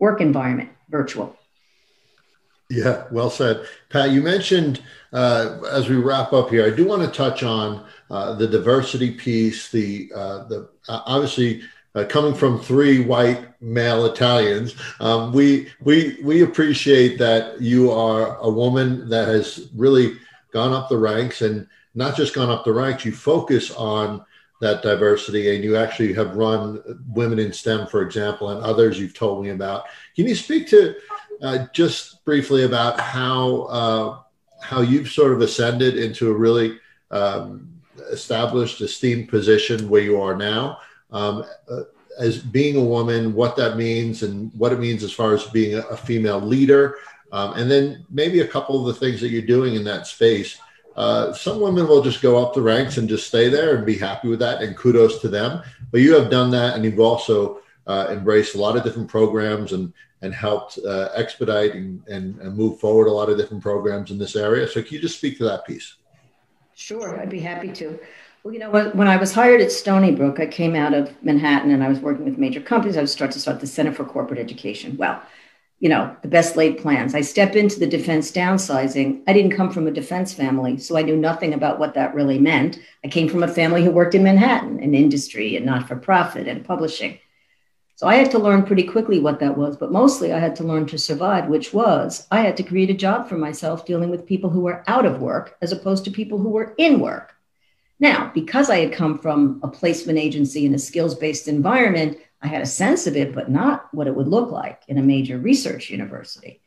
work 0.00 0.20
environment, 0.20 0.68
virtual. 0.90 1.34
Yeah, 2.68 3.04
well 3.12 3.30
said. 3.30 3.64
Pat, 3.88 4.10
you 4.10 4.20
mentioned 4.20 4.82
uh, 5.12 5.60
as 5.70 5.88
we 5.88 5.94
wrap 5.94 6.32
up 6.32 6.50
here, 6.50 6.66
I 6.66 6.74
do 6.74 6.84
want 6.84 7.02
to 7.02 7.08
touch 7.08 7.44
on 7.44 7.86
uh, 8.10 8.34
the 8.34 8.48
diversity 8.48 9.12
piece. 9.12 9.70
The 9.70 10.10
uh, 10.12 10.44
the 10.48 10.68
uh, 10.88 11.02
obviously 11.06 11.62
uh, 11.94 12.04
coming 12.08 12.34
from 12.34 12.58
three 12.58 13.04
white 13.04 13.62
male 13.62 14.04
Italians, 14.06 14.74
um, 14.98 15.32
we 15.32 15.68
we 15.80 16.18
we 16.24 16.42
appreciate 16.42 17.18
that 17.18 17.60
you 17.60 17.92
are 17.92 18.36
a 18.38 18.50
woman 18.50 19.08
that 19.10 19.28
has 19.28 19.68
really 19.76 20.16
gone 20.50 20.72
up 20.72 20.88
the 20.88 20.98
ranks, 20.98 21.42
and 21.42 21.68
not 21.94 22.16
just 22.16 22.34
gone 22.34 22.50
up 22.50 22.64
the 22.64 22.72
ranks. 22.72 23.04
You 23.04 23.12
focus 23.12 23.70
on 23.70 24.26
that 24.60 24.82
diversity, 24.82 25.54
and 25.54 25.62
you 25.62 25.76
actually 25.76 26.12
have 26.14 26.36
run 26.36 26.82
Women 27.08 27.38
in 27.38 27.52
STEM, 27.52 27.86
for 27.88 28.02
example, 28.02 28.50
and 28.50 28.60
others 28.62 28.98
you've 28.98 29.14
told 29.14 29.44
me 29.44 29.50
about. 29.50 29.84
Can 30.14 30.26
you 30.26 30.34
speak 30.34 30.68
to 30.68 30.94
uh, 31.42 31.66
just 31.72 32.24
briefly 32.24 32.64
about 32.64 32.98
how 32.98 33.62
uh, 33.62 34.18
how 34.60 34.80
you've 34.80 35.08
sort 35.08 35.32
of 35.32 35.40
ascended 35.42 35.96
into 35.98 36.30
a 36.30 36.34
really 36.34 36.78
um, 37.10 37.68
established, 38.10 38.80
esteemed 38.80 39.28
position 39.28 39.88
where 39.88 40.02
you 40.02 40.20
are 40.20 40.36
now. 40.36 40.78
Um, 41.10 41.44
uh, 41.70 41.82
as 42.18 42.38
being 42.38 42.76
a 42.76 42.82
woman, 42.82 43.34
what 43.34 43.56
that 43.56 43.76
means, 43.76 44.22
and 44.22 44.50
what 44.56 44.72
it 44.72 44.80
means 44.80 45.04
as 45.04 45.12
far 45.12 45.34
as 45.34 45.44
being 45.44 45.74
a, 45.74 45.82
a 45.82 45.96
female 45.96 46.40
leader, 46.40 46.96
Um, 47.32 47.54
and 47.54 47.70
then 47.70 48.06
maybe 48.08 48.40
a 48.40 48.48
couple 48.48 48.78
of 48.78 48.86
the 48.86 49.00
things 49.00 49.20
that 49.20 49.30
you're 49.30 49.42
doing 49.56 49.74
in 49.74 49.84
that 49.84 50.06
space. 50.06 50.58
Uh, 50.96 51.32
some 51.32 51.60
women 51.60 51.86
will 51.86 52.02
just 52.02 52.22
go 52.22 52.42
up 52.42 52.54
the 52.54 52.62
ranks 52.62 52.96
and 52.96 53.08
just 53.08 53.26
stay 53.26 53.48
there 53.48 53.76
and 53.76 53.84
be 53.84 53.98
happy 53.98 54.28
with 54.28 54.38
that, 54.38 54.62
and 54.62 54.76
kudos 54.76 55.20
to 55.20 55.28
them. 55.28 55.62
But 55.92 56.00
you 56.00 56.14
have 56.14 56.30
done 56.30 56.50
that, 56.52 56.74
and 56.74 56.84
you've 56.84 56.98
also 56.98 57.60
uh, 57.86 58.08
embraced 58.10 58.54
a 58.54 58.58
lot 58.58 58.76
of 58.76 58.82
different 58.82 59.08
programs 59.08 59.72
and 59.72 59.92
and 60.22 60.34
helped 60.34 60.78
uh, 60.78 61.10
expedite 61.14 61.74
and, 61.74 62.02
and, 62.08 62.40
and 62.40 62.56
move 62.56 62.80
forward 62.80 63.06
a 63.06 63.12
lot 63.12 63.28
of 63.28 63.36
different 63.36 63.62
programs 63.62 64.10
in 64.10 64.18
this 64.18 64.34
area. 64.34 64.66
So, 64.66 64.82
can 64.82 64.94
you 64.94 65.00
just 65.00 65.18
speak 65.18 65.36
to 65.38 65.44
that 65.44 65.66
piece? 65.66 65.96
Sure, 66.74 67.20
I'd 67.20 67.30
be 67.30 67.40
happy 67.40 67.70
to. 67.72 67.98
Well, 68.42 68.54
you 68.54 68.60
know, 68.60 68.70
when 68.70 69.08
I 69.08 69.16
was 69.16 69.34
hired 69.34 69.60
at 69.60 69.72
Stony 69.72 70.12
Brook, 70.12 70.38
I 70.38 70.46
came 70.46 70.76
out 70.76 70.94
of 70.94 71.12
Manhattan 71.22 71.72
and 71.72 71.82
I 71.82 71.88
was 71.88 71.98
working 71.98 72.24
with 72.24 72.38
major 72.38 72.60
companies. 72.60 72.96
I 72.96 73.00
was 73.00 73.10
starting 73.10 73.32
to 73.32 73.40
start 73.40 73.58
the 73.58 73.66
Center 73.66 73.92
for 73.92 74.04
Corporate 74.04 74.38
Education. 74.38 74.96
Well, 74.96 75.20
you 75.78 75.90
know, 75.90 76.16
the 76.22 76.28
best 76.28 76.56
laid 76.56 76.78
plans. 76.78 77.14
I 77.14 77.20
step 77.20 77.54
into 77.54 77.78
the 77.78 77.86
defense 77.86 78.32
downsizing. 78.32 79.22
I 79.26 79.32
didn't 79.32 79.56
come 79.56 79.70
from 79.70 79.86
a 79.86 79.90
defense 79.92 80.32
family, 80.32 80.78
so 80.78 80.96
I 80.96 81.02
knew 81.02 81.16
nothing 81.16 81.52
about 81.52 81.78
what 81.78 81.94
that 81.94 82.14
really 82.14 82.38
meant. 82.38 82.78
I 83.04 83.08
came 83.08 83.28
from 83.28 83.42
a 83.42 83.48
family 83.48 83.84
who 83.84 83.90
worked 83.90 84.14
in 84.14 84.22
Manhattan 84.22 84.80
in 84.80 84.94
industry 84.94 85.56
and 85.56 85.66
not 85.66 85.86
for 85.86 85.96
profit 85.96 86.48
and 86.48 86.64
publishing. 86.64 87.18
So 87.96 88.06
I 88.06 88.16
had 88.16 88.30
to 88.32 88.38
learn 88.38 88.64
pretty 88.64 88.82
quickly 88.82 89.20
what 89.20 89.40
that 89.40 89.56
was, 89.56 89.76
but 89.76 89.92
mostly 89.92 90.32
I 90.32 90.38
had 90.38 90.56
to 90.56 90.64
learn 90.64 90.86
to 90.86 90.98
survive, 90.98 91.48
which 91.48 91.72
was 91.72 92.26
I 92.30 92.40
had 92.40 92.56
to 92.58 92.62
create 92.62 92.90
a 92.90 92.94
job 92.94 93.28
for 93.28 93.38
myself 93.38 93.86
dealing 93.86 94.10
with 94.10 94.26
people 94.26 94.50
who 94.50 94.60
were 94.60 94.84
out 94.86 95.06
of 95.06 95.20
work 95.20 95.56
as 95.62 95.72
opposed 95.72 96.04
to 96.04 96.10
people 96.10 96.38
who 96.38 96.50
were 96.50 96.74
in 96.76 97.00
work. 97.00 97.34
Now, 97.98 98.30
because 98.34 98.68
I 98.68 98.80
had 98.80 98.92
come 98.92 99.18
from 99.18 99.60
a 99.62 99.68
placement 99.68 100.18
agency 100.18 100.66
in 100.66 100.74
a 100.74 100.78
skills 100.78 101.14
based 101.14 101.48
environment, 101.48 102.18
I 102.46 102.48
had 102.48 102.62
a 102.62 102.66
sense 102.66 103.08
of 103.08 103.16
it, 103.16 103.34
but 103.34 103.50
not 103.50 103.92
what 103.92 104.06
it 104.06 104.14
would 104.14 104.28
look 104.28 104.52
like 104.52 104.82
in 104.86 104.98
a 104.98 105.02
major 105.02 105.36
research 105.36 105.90
university. 105.90 106.60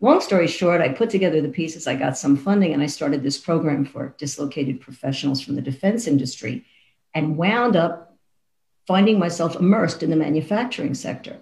Long 0.00 0.20
story 0.20 0.48
short, 0.48 0.80
I 0.80 0.88
put 0.88 1.10
together 1.10 1.40
the 1.40 1.48
pieces, 1.48 1.86
I 1.86 1.94
got 1.94 2.18
some 2.18 2.36
funding, 2.36 2.72
and 2.72 2.82
I 2.82 2.86
started 2.86 3.22
this 3.22 3.38
program 3.38 3.84
for 3.84 4.16
dislocated 4.18 4.80
professionals 4.80 5.40
from 5.40 5.54
the 5.54 5.62
defense 5.62 6.08
industry 6.08 6.66
and 7.14 7.36
wound 7.36 7.76
up 7.76 8.16
finding 8.88 9.20
myself 9.20 9.54
immersed 9.54 10.02
in 10.02 10.10
the 10.10 10.16
manufacturing 10.16 10.92
sector. 10.92 11.36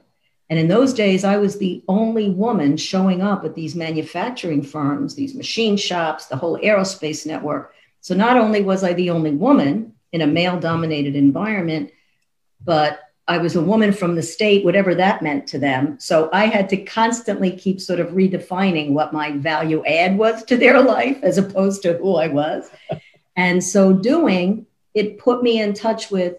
And 0.50 0.58
in 0.58 0.68
those 0.68 0.92
days, 0.92 1.24
I 1.24 1.38
was 1.38 1.56
the 1.56 1.82
only 1.88 2.28
woman 2.28 2.76
showing 2.76 3.22
up 3.22 3.46
at 3.46 3.54
these 3.54 3.74
manufacturing 3.74 4.62
firms, 4.62 5.14
these 5.14 5.34
machine 5.34 5.78
shops, 5.78 6.26
the 6.26 6.36
whole 6.36 6.58
aerospace 6.58 7.24
network. 7.24 7.72
So 8.02 8.14
not 8.14 8.36
only 8.36 8.60
was 8.60 8.84
I 8.84 8.92
the 8.92 9.08
only 9.08 9.30
woman 9.30 9.94
in 10.12 10.20
a 10.20 10.26
male 10.26 10.60
dominated 10.60 11.16
environment, 11.16 11.92
but 12.62 13.00
I 13.30 13.38
was 13.38 13.54
a 13.54 13.62
woman 13.62 13.92
from 13.92 14.16
the 14.16 14.24
state, 14.24 14.64
whatever 14.64 14.92
that 14.96 15.22
meant 15.22 15.46
to 15.48 15.58
them. 15.60 16.00
So 16.00 16.28
I 16.32 16.46
had 16.46 16.68
to 16.70 16.76
constantly 16.76 17.52
keep 17.52 17.80
sort 17.80 18.00
of 18.00 18.08
redefining 18.08 18.90
what 18.90 19.12
my 19.12 19.30
value 19.30 19.84
add 19.84 20.18
was 20.18 20.42
to 20.46 20.56
their 20.56 20.82
life 20.96 21.16
as 21.22 21.38
opposed 21.38 21.82
to 21.82 21.96
who 21.98 22.16
I 22.16 22.26
was. 22.26 22.68
And 23.36 23.62
so 23.62 23.92
doing, 23.92 24.66
it 24.94 25.18
put 25.18 25.44
me 25.44 25.60
in 25.60 25.74
touch 25.74 26.10
with 26.10 26.38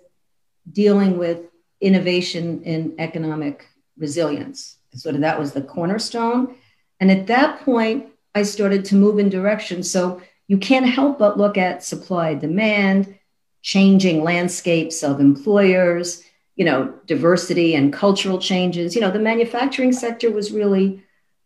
dealing 0.69 1.17
with 1.17 1.39
innovation 1.79 2.61
in 2.63 2.95
economic 2.99 3.67
resilience. 3.97 4.75
Sort 4.93 5.15
of 5.15 5.21
that 5.21 5.39
was 5.39 5.53
the 5.53 5.61
cornerstone. 5.61 6.57
And 6.99 7.09
at 7.09 7.27
that 7.27 7.61
point, 7.61 8.07
I 8.35 8.43
started 8.43 8.83
to 8.85 8.95
move 8.95 9.17
in 9.17 9.29
direction. 9.29 9.81
So 9.81 10.21
you 10.49 10.57
can't 10.57 10.89
help 10.89 11.19
but 11.19 11.37
look 11.37 11.57
at 11.57 11.85
supply 11.85 12.33
demand, 12.33 13.17
changing 13.61 14.25
landscapes 14.25 15.03
of 15.03 15.21
employers 15.21 16.25
you 16.61 16.65
know, 16.65 16.93
diversity 17.07 17.73
and 17.73 17.91
cultural 17.91 18.37
changes. 18.37 18.93
You 18.93 19.01
know, 19.01 19.09
the 19.09 19.17
manufacturing 19.17 19.91
sector 19.91 20.29
was 20.29 20.51
really 20.51 21.03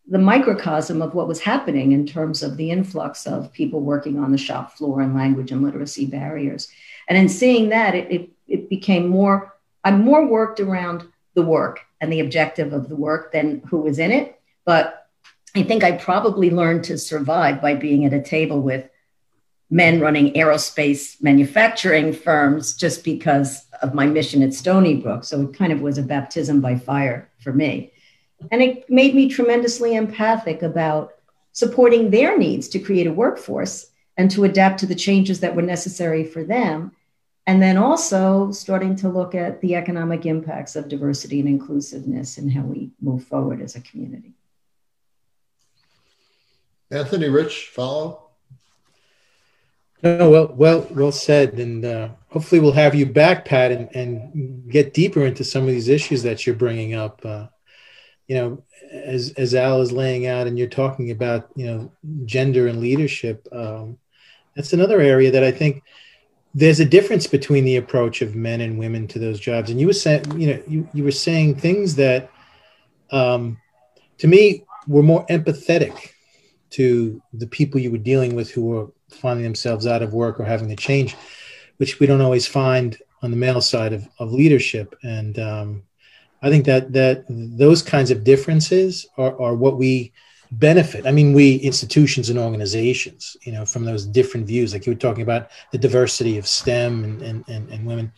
the 0.09 0.19
microcosm 0.19 1.01
of 1.01 1.13
what 1.13 1.29
was 1.29 1.39
happening 1.39 1.93
in 1.93 2.05
terms 2.05 2.43
of 2.43 2.57
the 2.57 2.69
influx 2.69 3.25
of 3.25 3.53
people 3.53 3.79
working 3.79 4.19
on 4.19 4.33
the 4.33 4.37
shop 4.37 4.73
floor 4.73 4.99
and 4.99 5.15
language 5.15 5.53
and 5.53 5.63
literacy 5.63 6.05
barriers. 6.05 6.67
And 7.07 7.17
in 7.17 7.29
seeing 7.29 7.69
that, 7.69 7.95
it, 7.95 8.11
it, 8.11 8.29
it 8.49 8.69
became 8.69 9.07
more, 9.07 9.55
I 9.85 9.91
more 9.91 10.27
worked 10.27 10.59
around 10.59 11.07
the 11.33 11.43
work 11.43 11.79
and 12.01 12.11
the 12.11 12.19
objective 12.19 12.73
of 12.73 12.89
the 12.89 12.97
work 12.97 13.31
than 13.31 13.61
who 13.69 13.77
was 13.77 13.99
in 13.99 14.11
it. 14.11 14.37
But 14.65 15.07
I 15.55 15.63
think 15.63 15.85
I 15.85 15.93
probably 15.93 16.49
learned 16.49 16.83
to 16.83 16.97
survive 16.97 17.61
by 17.61 17.75
being 17.75 18.03
at 18.03 18.11
a 18.11 18.21
table 18.21 18.59
with 18.59 18.89
men 19.69 20.01
running 20.01 20.33
aerospace 20.33 21.23
manufacturing 21.23 22.11
firms 22.11 22.75
just 22.75 23.05
because 23.05 23.64
of 23.81 23.93
my 23.93 24.05
mission 24.05 24.41
at 24.41 24.53
Stony 24.53 24.95
Brook. 24.95 25.23
So 25.23 25.41
it 25.41 25.53
kind 25.53 25.71
of 25.71 25.81
was 25.81 25.97
a 25.97 26.03
baptism 26.03 26.61
by 26.61 26.77
fire 26.77 27.29
for 27.39 27.53
me. 27.53 27.91
And 28.51 28.61
it 28.61 28.89
made 28.89 29.15
me 29.15 29.29
tremendously 29.29 29.95
empathic 29.95 30.61
about 30.61 31.13
supporting 31.51 32.09
their 32.09 32.37
needs 32.37 32.67
to 32.69 32.79
create 32.79 33.07
a 33.07 33.13
workforce 33.13 33.87
and 34.17 34.29
to 34.31 34.43
adapt 34.43 34.79
to 34.79 34.85
the 34.85 34.95
changes 34.95 35.39
that 35.39 35.55
were 35.55 35.61
necessary 35.61 36.23
for 36.23 36.43
them. 36.43 36.91
And 37.47 37.61
then 37.61 37.77
also 37.77 38.51
starting 38.51 38.95
to 38.97 39.09
look 39.09 39.35
at 39.35 39.61
the 39.61 39.75
economic 39.75 40.25
impacts 40.25 40.75
of 40.75 40.89
diversity 40.89 41.39
and 41.39 41.47
inclusiveness 41.47 42.37
and 42.37 42.51
how 42.51 42.61
we 42.61 42.91
move 43.01 43.23
forward 43.23 43.61
as 43.61 43.75
a 43.75 43.81
community. 43.81 44.33
Anthony 46.91 47.29
Rich, 47.29 47.71
follow? 47.73 48.25
No, 50.01 50.29
well, 50.29 50.53
well, 50.55 50.87
well 50.91 51.11
said, 51.11 51.53
and 51.53 51.83
uh, 51.83 52.09
hopefully 52.35 52.59
we'll 52.59 52.73
have 52.73 52.93
you 52.93 53.05
back, 53.05 53.45
Pat, 53.45 53.71
and, 53.71 53.89
and 53.95 54.69
get 54.69 54.93
deeper 54.93 55.25
into 55.25 55.41
some 55.45 55.63
of 55.63 55.69
these 55.69 55.87
issues 55.87 56.21
that 56.23 56.45
you're 56.45 56.53
bringing 56.53 56.93
up. 56.93 57.21
Uh, 57.23 57.47
you 58.27 58.35
know, 58.35 58.63
as 58.91 59.31
as 59.37 59.55
Al 59.55 59.79
is 59.81 59.93
laying 59.93 60.27
out, 60.27 60.45
and 60.45 60.59
you're 60.59 60.67
talking 60.67 61.11
about, 61.11 61.49
you 61.55 61.65
know, 61.65 61.91
gender 62.25 62.67
and 62.67 62.81
leadership. 62.81 63.47
Um, 63.53 63.97
that's 64.53 64.73
another 64.73 64.99
area 64.99 65.31
that 65.31 65.45
I 65.45 65.51
think 65.51 65.81
there's 66.53 66.81
a 66.81 66.85
difference 66.85 67.25
between 67.25 67.63
the 67.63 67.77
approach 67.77 68.21
of 68.21 68.35
men 68.35 68.59
and 68.59 68.77
women 68.77 69.07
to 69.07 69.19
those 69.19 69.39
jobs. 69.39 69.69
And 69.69 69.79
you 69.79 69.87
were 69.87 69.93
saying, 69.93 70.37
you 70.37 70.47
know, 70.47 70.63
you, 70.67 70.89
you 70.93 71.03
were 71.05 71.11
saying 71.11 71.55
things 71.55 71.95
that, 71.95 72.29
um, 73.11 73.57
to 74.17 74.27
me, 74.27 74.65
were 74.87 75.03
more 75.03 75.25
empathetic 75.27 76.11
to 76.71 77.21
the 77.31 77.47
people 77.47 77.79
you 77.79 77.91
were 77.91 77.97
dealing 77.97 78.35
with 78.35 78.51
who 78.51 78.65
were 78.65 78.87
finding 79.09 79.45
themselves 79.45 79.87
out 79.87 80.01
of 80.01 80.13
work 80.13 80.37
or 80.37 80.43
having 80.43 80.67
to 80.67 80.75
change, 80.75 81.15
which 81.77 81.99
we 81.99 82.07
don't 82.07 82.21
always 82.21 82.47
find 82.47 82.97
on 83.21 83.31
the 83.31 83.37
male 83.37 83.61
side 83.61 83.93
of, 83.93 84.07
of 84.19 84.31
leadership. 84.31 84.95
And 85.03 85.37
um, 85.39 85.83
I 86.41 86.49
think 86.49 86.65
that 86.65 86.93
that 86.93 87.25
those 87.29 87.81
kinds 87.81 88.11
of 88.11 88.23
differences 88.23 89.07
are, 89.17 89.39
are 89.41 89.55
what 89.55 89.77
we 89.77 90.13
benefit. 90.51 91.05
I 91.05 91.11
mean, 91.11 91.33
we 91.33 91.55
institutions 91.55 92.29
and 92.29 92.37
organizations, 92.39 93.35
you 93.43 93.51
know, 93.51 93.65
from 93.65 93.83
those 93.83 94.05
different 94.05 94.45
views, 94.45 94.73
like 94.73 94.85
you 94.85 94.93
were 94.93 94.99
talking 94.99 95.23
about 95.23 95.49
the 95.71 95.77
diversity 95.77 96.37
of 96.37 96.47
STEM 96.47 97.03
and 97.03 97.21
and, 97.21 97.43
and, 97.47 97.69
and 97.69 97.85
women. 97.85 98.11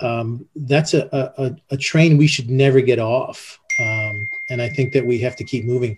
Um, 0.00 0.46
that's 0.54 0.92
a, 0.92 1.08
a, 1.38 1.56
a 1.70 1.76
train 1.76 2.18
we 2.18 2.26
should 2.26 2.50
never 2.50 2.82
get 2.82 2.98
off. 2.98 3.58
Um, 3.80 4.28
and 4.50 4.60
I 4.60 4.68
think 4.68 4.92
that 4.92 5.06
we 5.06 5.18
have 5.20 5.36
to 5.36 5.44
keep 5.44 5.64
moving. 5.64 5.96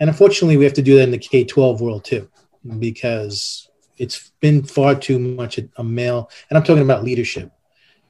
And 0.00 0.08
unfortunately, 0.08 0.56
we 0.56 0.64
have 0.64 0.74
to 0.74 0.82
do 0.82 0.96
that 0.96 1.02
in 1.02 1.10
the 1.10 1.18
K 1.18 1.44
12 1.44 1.80
world 1.80 2.04
too 2.04 2.28
because 2.78 3.68
it's 3.96 4.30
been 4.40 4.62
far 4.62 4.94
too 4.94 5.18
much 5.18 5.58
a, 5.58 5.68
a 5.76 5.84
male, 5.84 6.30
and 6.48 6.58
I'm 6.58 6.64
talking 6.64 6.82
about 6.82 7.04
leadership, 7.04 7.50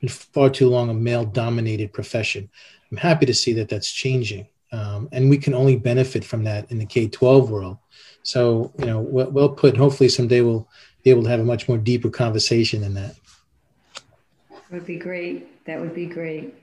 been 0.01 0.09
far 0.09 0.51
too 0.51 0.69
long 0.69 0.91
a 0.91 0.95
male 0.95 1.25
dominated 1.25 1.93
profession. 1.93 2.49
I'm 2.91 2.97
happy 2.97 3.27
to 3.27 3.35
see 3.35 3.53
that 3.55 3.69
that's 3.69 3.91
changing. 3.91 4.49
Um, 4.73 5.09
and 5.13 5.31
we 5.31 5.39
can 5.39 5.55
only 5.55 5.77
benefit 5.77 6.25
from 6.25 6.45
that 6.45 6.71
in 6.71 6.79
the 6.79 6.87
K 6.87 7.07
12 7.07 7.51
world. 7.51 7.79
So, 8.25 8.73
you 8.79 8.87
know, 8.87 9.01
well, 9.01 9.31
well 9.31 9.49
put. 9.49 9.77
Hopefully, 9.77 10.09
someday 10.09 10.41
we'll 10.41 10.69
be 11.05 11.11
able 11.11 11.23
to 11.23 11.29
have 11.29 11.41
a 11.41 11.45
much 11.45 11.69
more 11.69 11.79
deeper 11.79 12.11
conversation 12.11 12.81
than 12.81 12.95
that. 12.95 13.15
That 14.51 14.71
would 14.73 14.87
be 14.87 14.97
great. 14.97 15.65
That 15.67 15.81
would 15.81 15.95
be 15.95 16.07
great. 16.07 16.55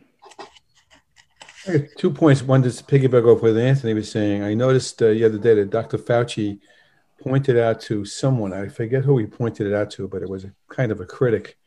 Two 1.98 2.12
points. 2.12 2.42
One, 2.42 2.64
just 2.64 2.88
piggyback 2.88 3.26
off 3.26 3.42
what 3.42 3.56
Anthony 3.56 3.94
was 3.94 4.12
saying. 4.12 4.44
I 4.44 4.56
noticed 4.56 5.02
uh, 5.02 5.10
the 5.10 5.24
other 5.24 5.38
day 5.38 5.54
that 5.56 5.70
Dr. 5.70 5.98
Fauci 5.98 6.60
pointed 7.24 7.58
out 7.58 7.82
to 7.82 8.06
someone. 8.06 8.54
I 8.54 8.68
forget 8.68 9.04
who 9.04 9.18
he 9.18 9.26
pointed 9.26 9.68
it 9.68 9.74
out 9.74 9.92
to, 9.92 10.08
but 10.08 10.22
it 10.22 10.30
was 10.30 10.44
a 10.44 10.54
kind 10.70 10.92
of 10.92 11.00
a 11.00 11.06
critic. 11.06 11.58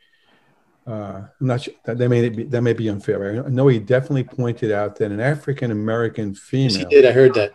Uh, 0.86 1.22
I'm 1.40 1.46
not 1.46 1.62
sure 1.62 1.74
that, 1.84 1.98
that 1.98 2.08
may 2.08 2.28
be 2.28 2.44
that 2.44 2.60
may 2.62 2.74
be 2.74 2.88
unfair. 2.88 3.44
I 3.44 3.48
know 3.48 3.68
he 3.68 3.78
definitely 3.78 4.24
pointed 4.24 4.70
out 4.70 4.96
that 4.96 5.10
an 5.10 5.20
African 5.20 5.70
American 5.70 6.34
female. 6.34 6.72
Yes, 6.72 6.76
he 6.76 6.84
did. 6.84 7.06
I 7.06 7.12
heard 7.12 7.34
that. 7.34 7.52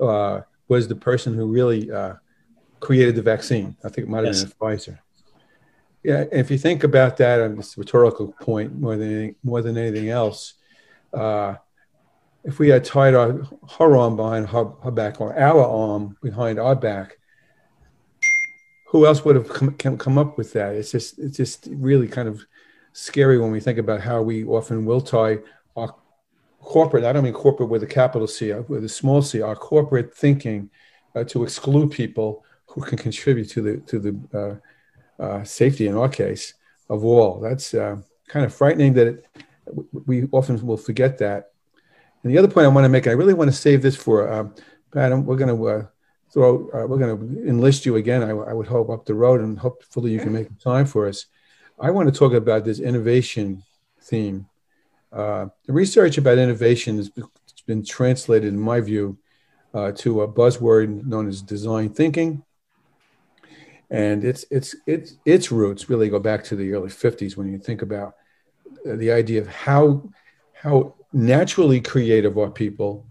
Uh, 0.00 0.42
was 0.68 0.86
the 0.86 0.94
person 0.94 1.34
who 1.34 1.46
really 1.46 1.90
uh, 1.90 2.14
created 2.80 3.16
the 3.16 3.22
vaccine. 3.22 3.76
I 3.84 3.88
think 3.88 4.06
it 4.06 4.08
might 4.08 4.24
have 4.24 4.34
yes. 4.34 4.44
been 4.44 4.52
Pfizer. 4.52 4.98
Yeah, 6.04 6.24
if 6.30 6.50
you 6.50 6.58
think 6.58 6.84
about 6.84 7.16
that, 7.16 7.40
on 7.40 7.56
this 7.56 7.76
rhetorical 7.76 8.32
point 8.40 8.78
more 8.78 8.96
than 8.96 9.34
more 9.42 9.62
than 9.62 9.76
anything 9.76 10.10
else, 10.10 10.54
uh, 11.12 11.56
if 12.44 12.58
we 12.58 12.68
had 12.68 12.84
tied 12.84 13.14
our 13.14 13.42
her 13.78 13.96
arm 13.96 14.16
behind 14.16 14.48
her, 14.48 14.66
her 14.84 14.90
back 14.90 15.20
or 15.20 15.36
our 15.36 15.64
arm 15.64 16.16
behind 16.22 16.58
our 16.58 16.76
back, 16.76 17.18
who 18.88 19.06
else 19.06 19.24
would 19.24 19.36
have 19.36 19.48
come, 19.48 19.96
come 19.96 20.18
up 20.18 20.38
with 20.38 20.52
that? 20.54 20.74
It's 20.74 20.92
just 20.92 21.18
it's 21.18 21.36
just 21.36 21.68
really 21.70 22.08
kind 22.08 22.28
of 22.28 22.44
scary 22.92 23.38
when 23.38 23.52
we 23.52 23.60
think 23.60 23.78
about 23.78 24.00
how 24.00 24.22
we 24.22 24.44
often 24.44 24.84
will 24.84 25.00
tie 25.00 25.38
our 25.76 25.94
corporate, 26.60 27.04
I 27.04 27.12
don't 27.12 27.24
mean 27.24 27.32
corporate 27.32 27.68
with 27.68 27.82
a 27.82 27.86
capital 27.86 28.26
C, 28.26 28.52
uh, 28.52 28.62
with 28.68 28.84
a 28.84 28.88
small 28.88 29.22
c, 29.22 29.40
our 29.40 29.56
corporate 29.56 30.14
thinking 30.14 30.70
uh, 31.14 31.24
to 31.24 31.44
exclude 31.44 31.90
people 31.90 32.44
who 32.66 32.82
can 32.82 32.98
contribute 32.98 33.48
to 33.50 33.62
the, 33.62 33.76
to 33.78 33.98
the 33.98 34.60
uh, 35.20 35.22
uh, 35.22 35.44
safety, 35.44 35.86
in 35.86 35.96
our 35.96 36.08
case, 36.08 36.54
of 36.90 37.04
all. 37.04 37.40
That's 37.40 37.74
uh, 37.74 37.96
kind 38.28 38.44
of 38.44 38.54
frightening 38.54 38.92
that 38.94 39.06
it, 39.06 39.26
we 40.06 40.28
often 40.32 40.64
will 40.66 40.76
forget 40.76 41.18
that. 41.18 41.52
And 42.22 42.32
the 42.32 42.38
other 42.38 42.48
point 42.48 42.66
I 42.66 42.68
want 42.68 42.84
to 42.84 42.88
make, 42.88 43.06
I 43.06 43.12
really 43.12 43.34
want 43.34 43.50
to 43.50 43.56
save 43.56 43.80
this 43.80 43.96
for, 43.96 44.30
um, 44.30 44.54
Pat, 44.92 45.16
we're 45.18 45.36
going 45.36 45.56
to 45.56 45.88
throw, 46.32 46.68
we're 46.86 46.98
going 46.98 47.18
to 47.18 47.48
enlist 47.48 47.86
you 47.86 47.96
again, 47.96 48.22
I, 48.22 48.30
I 48.30 48.52
would 48.52 48.66
hope, 48.66 48.90
up 48.90 49.06
the 49.06 49.14
road, 49.14 49.40
and 49.40 49.58
hopefully 49.58 50.10
you 50.10 50.20
can 50.20 50.32
make 50.32 50.58
time 50.58 50.86
for 50.86 51.08
us. 51.08 51.26
I 51.80 51.90
want 51.90 52.12
to 52.12 52.18
talk 52.18 52.32
about 52.32 52.64
this 52.64 52.80
innovation 52.80 53.62
theme. 54.02 54.46
Uh, 55.12 55.46
the 55.66 55.72
research 55.72 56.18
about 56.18 56.38
innovation 56.38 56.96
has 56.96 57.10
been 57.66 57.84
translated, 57.84 58.48
in 58.48 58.58
my 58.58 58.80
view, 58.80 59.18
uh, 59.74 59.92
to 59.92 60.22
a 60.22 60.28
buzzword 60.28 61.04
known 61.06 61.28
as 61.28 61.42
design 61.42 61.90
thinking, 61.90 62.42
and 63.90 64.24
its 64.24 64.44
its 64.50 64.76
its 64.86 65.16
its 65.24 65.50
roots 65.50 65.88
really 65.88 66.10
go 66.10 66.18
back 66.18 66.44
to 66.44 66.56
the 66.56 66.72
early 66.72 66.90
50s 66.90 67.36
when 67.36 67.50
you 67.50 67.58
think 67.58 67.82
about 67.82 68.14
the 68.84 69.10
idea 69.10 69.40
of 69.40 69.48
how 69.48 70.10
how 70.52 70.94
naturally 71.12 71.80
creative 71.80 72.36
are 72.36 72.50
people 72.50 73.06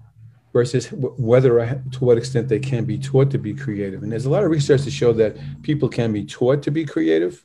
versus 0.54 0.92
whether 0.92 1.82
to 1.92 2.06
what 2.06 2.18
extent 2.18 2.48
they 2.48 2.60
can 2.60 2.86
be 2.86 2.98
taught 2.98 3.30
to 3.32 3.38
be 3.38 3.54
creative. 3.54 4.04
And 4.04 4.12
there's 4.12 4.26
a 4.26 4.30
lot 4.30 4.44
of 4.44 4.50
research 4.50 4.84
to 4.84 4.92
show 4.92 5.14
that 5.14 5.38
people 5.62 5.90
can 5.90 6.12
be 6.14 6.26
taught 6.26 6.64
to 6.64 6.72
be 6.72 6.86
creative 6.86 7.44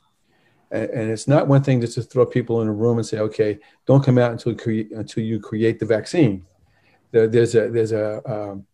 and 0.73 1.11
it's 1.11 1.27
not 1.27 1.47
one 1.47 1.61
thing 1.61 1.81
just 1.81 1.93
to 1.93 2.01
throw 2.01 2.25
people 2.25 2.63
in 2.63 2.67
a 2.67 2.73
room 2.73 2.97
and 2.97 3.05
say, 3.05 3.19
okay, 3.19 3.59
don't 3.85 4.03
come 4.03 4.17
out 4.17 4.31
until 4.31 4.55
create 4.55 4.91
until 4.91 5.23
you 5.23 5.39
create 5.39 5.79
the 5.79 5.85
vaccine. 5.85 6.45
there's 7.11 7.53
a 7.53 7.69
there's 7.69 7.91
a 7.91 8.21
um, 8.25 8.65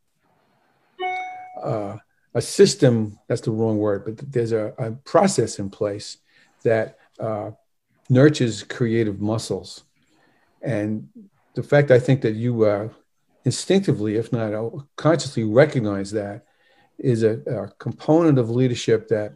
uh, 1.61 1.97
a 2.33 2.41
system. 2.41 3.19
That's 3.27 3.41
the 3.41 3.51
wrong 3.51 3.77
word, 3.79 4.05
but 4.05 4.31
there's 4.31 4.53
a, 4.53 4.73
a 4.77 4.91
process 4.91 5.59
in 5.59 5.69
place 5.69 6.19
that 6.63 6.99
uh, 7.19 7.51
nurtures 8.09 8.63
creative 8.63 9.19
muscles. 9.19 9.83
And 10.61 11.09
the 11.53 11.63
fact 11.63 11.91
I 11.91 11.99
think 11.99 12.21
that 12.21 12.35
you 12.35 12.63
uh, 12.63 12.89
instinctively, 13.45 14.15
if 14.15 14.31
not 14.31 14.53
uh, 14.53 14.69
consciously, 14.95 15.43
recognize 15.43 16.11
that 16.11 16.45
is 16.97 17.23
a, 17.23 17.39
a 17.47 17.67
component 17.79 18.37
of 18.37 18.49
leadership 18.49 19.07
that 19.07 19.33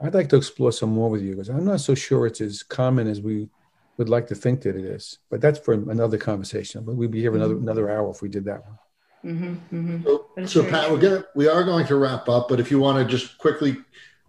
I'd 0.00 0.14
like 0.14 0.28
to 0.30 0.36
explore 0.36 0.72
some 0.72 0.90
more 0.90 1.10
with 1.10 1.22
you 1.22 1.32
because 1.32 1.48
I'm 1.48 1.64
not 1.64 1.80
so 1.80 1.94
sure 1.94 2.26
it's 2.26 2.40
as 2.40 2.62
common 2.62 3.08
as 3.08 3.20
we 3.20 3.48
would 3.96 4.08
like 4.08 4.28
to 4.28 4.34
think 4.34 4.62
that 4.62 4.76
it 4.76 4.84
is. 4.84 5.18
But 5.28 5.40
that's 5.40 5.58
for 5.58 5.74
another 5.74 6.18
conversation. 6.18 6.84
But 6.84 6.94
we'd 6.94 7.10
be 7.10 7.20
here 7.20 7.34
another 7.34 7.54
mm-hmm. 7.54 7.64
another 7.64 7.90
hour 7.90 8.10
if 8.10 8.22
we 8.22 8.28
did 8.28 8.44
that 8.44 8.64
one. 8.64 8.78
Mm-hmm, 9.24 9.76
mm-hmm. 9.76 10.46
So, 10.46 10.62
so 10.62 10.70
Pat, 10.70 10.90
we're 10.90 10.98
gonna 10.98 11.24
we 11.34 11.48
are 11.48 11.64
going 11.64 11.86
to 11.86 11.96
wrap 11.96 12.28
up. 12.28 12.48
But 12.48 12.60
if 12.60 12.70
you 12.70 12.78
want 12.78 12.98
to 12.98 13.04
just 13.04 13.38
quickly 13.38 13.76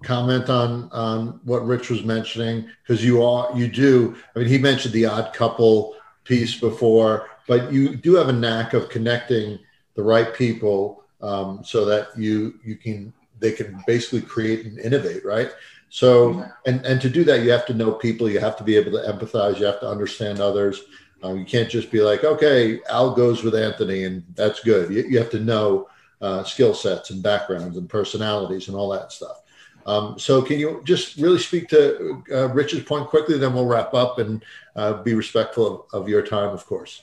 comment 0.04 0.50
on 0.50 0.90
on 0.92 1.40
what 1.44 1.66
Rich 1.66 1.92
was 1.92 2.04
mentioning, 2.04 2.68
because 2.82 3.06
you 3.06 3.24
are 3.24 3.56
you 3.56 3.68
do. 3.68 4.16
I 4.36 4.40
mean, 4.40 4.48
he 4.48 4.58
mentioned 4.58 4.94
the 4.94 5.06
odd 5.06 5.34
couple 5.34 5.96
piece 6.30 6.60
before, 6.60 7.28
but 7.48 7.74
you 7.74 7.96
do 7.96 8.14
have 8.14 8.30
a 8.30 8.34
knack 8.34 8.74
of 8.74 8.88
connecting 8.88 9.60
the 9.96 10.04
right 10.04 10.34
people 10.34 11.04
um, 11.22 11.62
so 11.66 11.84
that 11.86 12.16
you 12.16 12.60
you 12.64 12.78
can 12.78 13.12
they 13.40 13.52
can 13.52 13.82
basically 13.88 14.22
create 14.22 14.66
and 14.66 14.80
innovate, 14.80 15.26
right? 15.26 15.52
So, 15.90 16.46
and 16.68 16.86
and 16.86 17.02
to 17.02 17.10
do 17.10 17.24
that, 17.26 17.42
you 17.42 17.50
have 17.50 17.66
to 17.66 17.74
know 17.74 17.92
people. 17.92 18.30
You 18.30 18.40
have 18.40 18.56
to 18.58 18.64
be 18.64 18.78
able 18.78 18.92
to 18.92 19.12
empathize. 19.12 19.60
You 19.60 19.66
have 19.66 19.80
to 19.82 19.90
understand 19.90 20.40
others. 20.40 20.84
Um, 21.24 21.40
you 21.40 21.46
can't 21.46 21.70
just 21.70 21.92
be 21.92 22.02
like, 22.02 22.24
okay, 22.24 22.80
Al 22.90 23.14
goes 23.14 23.44
with 23.44 23.56
Anthony, 23.56 24.06
and 24.06 24.24
that's 24.36 24.62
good. 24.64 24.94
You, 24.94 25.04
you 25.04 25.18
have 25.18 25.32
to 25.32 25.40
know 25.40 25.90
uh, 26.22 26.44
skill 26.44 26.74
sets 26.74 27.10
and 27.10 27.24
backgrounds 27.24 27.76
and 27.76 27.90
personalities 27.90 28.68
and 28.68 28.78
all 28.78 28.90
that 28.90 29.12
stuff. 29.12 29.42
Um, 29.90 30.20
so, 30.20 30.42
can 30.42 30.60
you 30.60 30.82
just 30.84 31.18
really 31.18 31.40
speak 31.40 31.68
to 31.70 32.24
uh, 32.32 32.50
Rich's 32.50 32.84
point 32.84 33.08
quickly? 33.08 33.38
Then 33.40 33.54
we'll 33.54 33.66
wrap 33.66 33.94
up 33.94 34.20
and 34.20 34.44
uh, 34.76 35.02
be 35.02 35.16
respectful 35.16 35.88
of, 35.92 36.02
of 36.04 36.10
your 36.10 36.22
time, 36.22 36.50
of 36.50 36.66
course. 36.66 37.02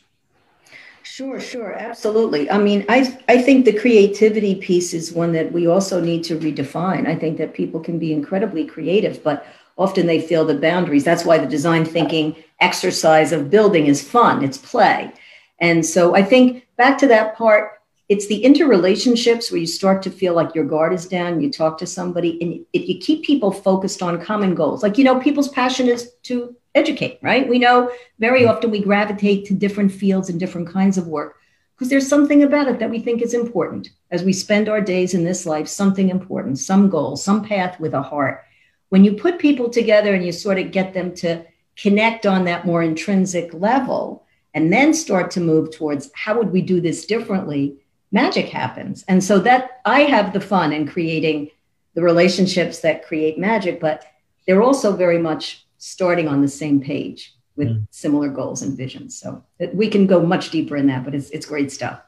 Sure, 1.03 1.41
sure, 1.41 1.73
absolutely. 1.73 2.51
I 2.51 2.59
mean, 2.59 2.85
I 2.89 3.19
I 3.29 3.39
think 3.43 3.65
the 3.65 3.73
creativity 3.73 4.55
piece 4.55 4.95
is 4.95 5.13
one 5.13 5.33
that 5.33 5.53
we 5.53 5.67
also 5.67 6.01
need 6.01 6.23
to 6.25 6.39
redefine. 6.39 7.07
I 7.07 7.17
think 7.17 7.39
that 7.39 7.55
people 7.55 7.81
can 7.81 7.99
be 7.99 8.13
incredibly 8.13 8.65
creative, 8.65 9.23
but 9.23 9.47
often 9.77 10.07
they 10.07 10.21
feel 10.21 10.45
the 10.45 10.59
boundaries. 10.59 11.05
That's 11.05 11.25
why 11.25 11.39
the 11.39 11.47
design 11.47 11.85
thinking 11.85 12.37
exercise 12.61 13.33
of 13.33 13.51
building 13.51 13.87
is 13.87 14.03
fun. 14.03 14.45
It's 14.45 14.59
play. 14.59 15.13
And 15.59 15.85
so 15.85 16.15
I 16.15 16.23
think 16.23 16.67
back 16.77 16.99
to 16.99 17.07
that 17.09 17.37
part, 17.37 17.76
it's 18.09 18.29
the 18.29 18.43
interrelationships 18.45 19.51
where 19.51 19.61
you 19.61 19.67
start 19.67 20.03
to 20.03 20.11
feel 20.11 20.35
like 20.35 20.55
your 20.55 20.65
guard 20.65 20.93
is 20.93 21.07
down, 21.07 21.41
you 21.41 21.51
talk 21.51 21.77
to 21.79 21.87
somebody, 21.87 22.41
and 22.41 22.65
if 22.73 22.89
you 22.89 22.99
keep 22.99 23.25
people 23.25 23.51
focused 23.51 24.03
on 24.03 24.25
common 24.25 24.55
goals, 24.55 24.83
like, 24.83 24.97
you 24.97 25.05
know, 25.05 25.19
people's 25.19 25.49
passion 25.49 25.89
is 25.89 26.13
to 26.23 26.55
educate, 26.77 27.19
right? 27.23 27.49
We 27.49 27.59
know 27.59 27.91
very 28.19 28.43
mm-hmm. 28.43 28.51
often 28.51 28.71
we 28.71 28.83
gravitate 28.83 29.47
to 29.47 29.55
different 29.55 29.91
fields 29.91 30.29
and 30.29 30.39
different 30.39 30.69
kinds 30.69 30.99
of 30.99 31.09
work 31.09 31.37
because 31.75 31.91
there's 31.91 32.09
something 32.09 32.43
about 32.43 32.69
it 32.69 32.79
that 32.79 32.91
we 32.91 33.01
think 33.01 33.23
is 33.23 33.35
important 33.35 33.91
as 34.11 34.23
we 34.23 34.33
spend 34.33 34.69
our 34.69 34.81
days 34.81 35.13
in 35.13 35.25
this 35.25 35.45
life, 35.45 35.69
something 35.69 36.09
important, 36.09 36.59
some 36.59 36.89
goal, 36.89 37.17
some 37.17 37.45
path 37.45 37.79
with 37.81 37.93
a 37.93 38.03
heart. 38.03 38.45
When 38.89 39.05
you 39.05 39.15
put 39.15 39.39
people 39.39 39.69
together 39.69 40.15
and 40.15 40.25
you 40.25 40.33
sort 40.33 40.59
of 40.59 40.71
get 40.71 40.95
them 40.95 41.15
to 41.17 41.45
connect 41.77 42.25
on 42.25 42.45
that 42.45 42.65
more 42.65 42.83
intrinsic 42.83 43.53
level 43.53 44.25
and 44.55 44.73
then 44.73 44.95
start 44.95 45.31
to 45.33 45.41
move 45.41 45.71
towards 45.71 46.11
how 46.15 46.39
would 46.39 46.51
we 46.51 46.63
do 46.63 46.81
this 46.81 47.05
differently, 47.05 47.77
magic 48.13 48.49
happens. 48.49 49.05
And 49.09 49.23
so 49.23 49.39
that 49.41 49.81
I 49.85 50.01
have 50.03 50.33
the 50.33 50.41
fun 50.41 50.73
in 50.73 50.87
creating 50.87 51.51
the 51.95 52.03
relationships 52.03 52.81
that 52.81 53.07
create 53.07 53.39
magic, 53.39 53.81
but 53.81 54.05
they're 54.47 54.63
also 54.63 54.95
very 54.95 55.19
much 55.19 55.67
starting 55.79 56.29
on 56.29 56.43
the 56.43 56.49
same 56.49 56.81
page 56.81 57.35
with 57.57 57.69
mm. 57.69 57.87
similar 57.91 58.29
goals 58.29 58.63
and 58.63 58.77
visions. 58.77 59.19
So 59.19 59.43
we 59.73 59.89
can 59.89 60.07
go 60.07 60.21
much 60.21 60.51
deeper 60.51 60.77
in 60.77 60.87
that, 60.89 61.05
but 61.05 61.15
it's, 61.15 61.31
it's 61.31 61.47
great 61.47 61.73
stuff. 61.73 62.01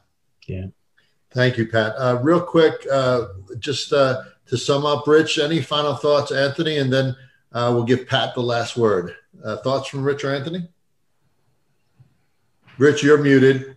Yeah. 0.46 0.66
Thank 1.30 1.58
you, 1.58 1.66
Pat. 1.66 1.94
Uh, 1.98 2.18
real 2.22 2.40
quick, 2.40 2.86
uh, 2.90 3.26
just 3.58 3.92
uh, 3.92 4.22
to 4.46 4.56
sum 4.56 4.86
up, 4.86 5.06
Rich, 5.06 5.38
any 5.38 5.60
final 5.60 5.94
thoughts, 5.94 6.32
Anthony, 6.32 6.78
and 6.78 6.92
then 6.92 7.16
uh, 7.52 7.70
we'll 7.74 7.84
give 7.84 8.06
Pat 8.06 8.34
the 8.34 8.42
last 8.42 8.76
word. 8.76 9.14
Uh, 9.44 9.56
thoughts 9.58 9.88
from 9.88 10.02
Rich 10.02 10.24
or 10.24 10.34
Anthony? 10.34 10.68
Rich, 12.78 13.02
you're 13.02 13.22
muted. 13.22 13.76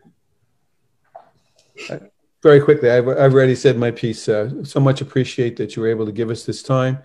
Very 2.43 2.59
quickly, 2.59 2.89
I've, 2.89 3.07
I've 3.07 3.33
already 3.33 3.55
said 3.55 3.77
my 3.77 3.91
piece. 3.91 4.27
Uh, 4.27 4.63
so 4.63 4.79
much 4.79 5.01
appreciate 5.01 5.57
that 5.57 5.75
you 5.75 5.81
were 5.81 5.89
able 5.89 6.05
to 6.07 6.11
give 6.11 6.31
us 6.31 6.43
this 6.45 6.63
time. 6.63 6.99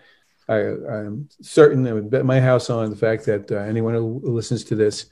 I, 0.48 0.58
am 0.58 1.28
certain 1.42 1.86
I 1.86 1.92
would 1.92 2.10
bet 2.10 2.24
my 2.24 2.40
house 2.40 2.70
on 2.70 2.88
the 2.88 2.96
fact 2.96 3.26
that 3.26 3.50
uh, 3.50 3.56
anyone 3.56 3.94
who 3.94 4.20
listens 4.22 4.64
to 4.64 4.74
this 4.74 5.06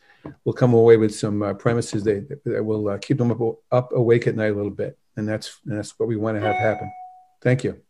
will 0.44 0.52
come 0.52 0.72
away 0.72 0.96
with 0.96 1.14
some 1.14 1.42
uh, 1.42 1.54
premises 1.54 2.04
they, 2.04 2.20
that 2.44 2.64
will 2.64 2.88
uh, 2.88 2.98
keep 2.98 3.18
them 3.18 3.30
up, 3.30 3.58
up 3.70 3.92
awake 3.92 4.26
at 4.26 4.36
night 4.36 4.52
a 4.52 4.54
little 4.54 4.70
bit, 4.70 4.96
and 5.16 5.28
that's 5.28 5.60
and 5.66 5.76
that's 5.76 5.98
what 5.98 6.08
we 6.08 6.16
want 6.16 6.36
to 6.36 6.40
have 6.40 6.56
happen. 6.56 6.90
Thank 7.42 7.64
you. 7.64 7.80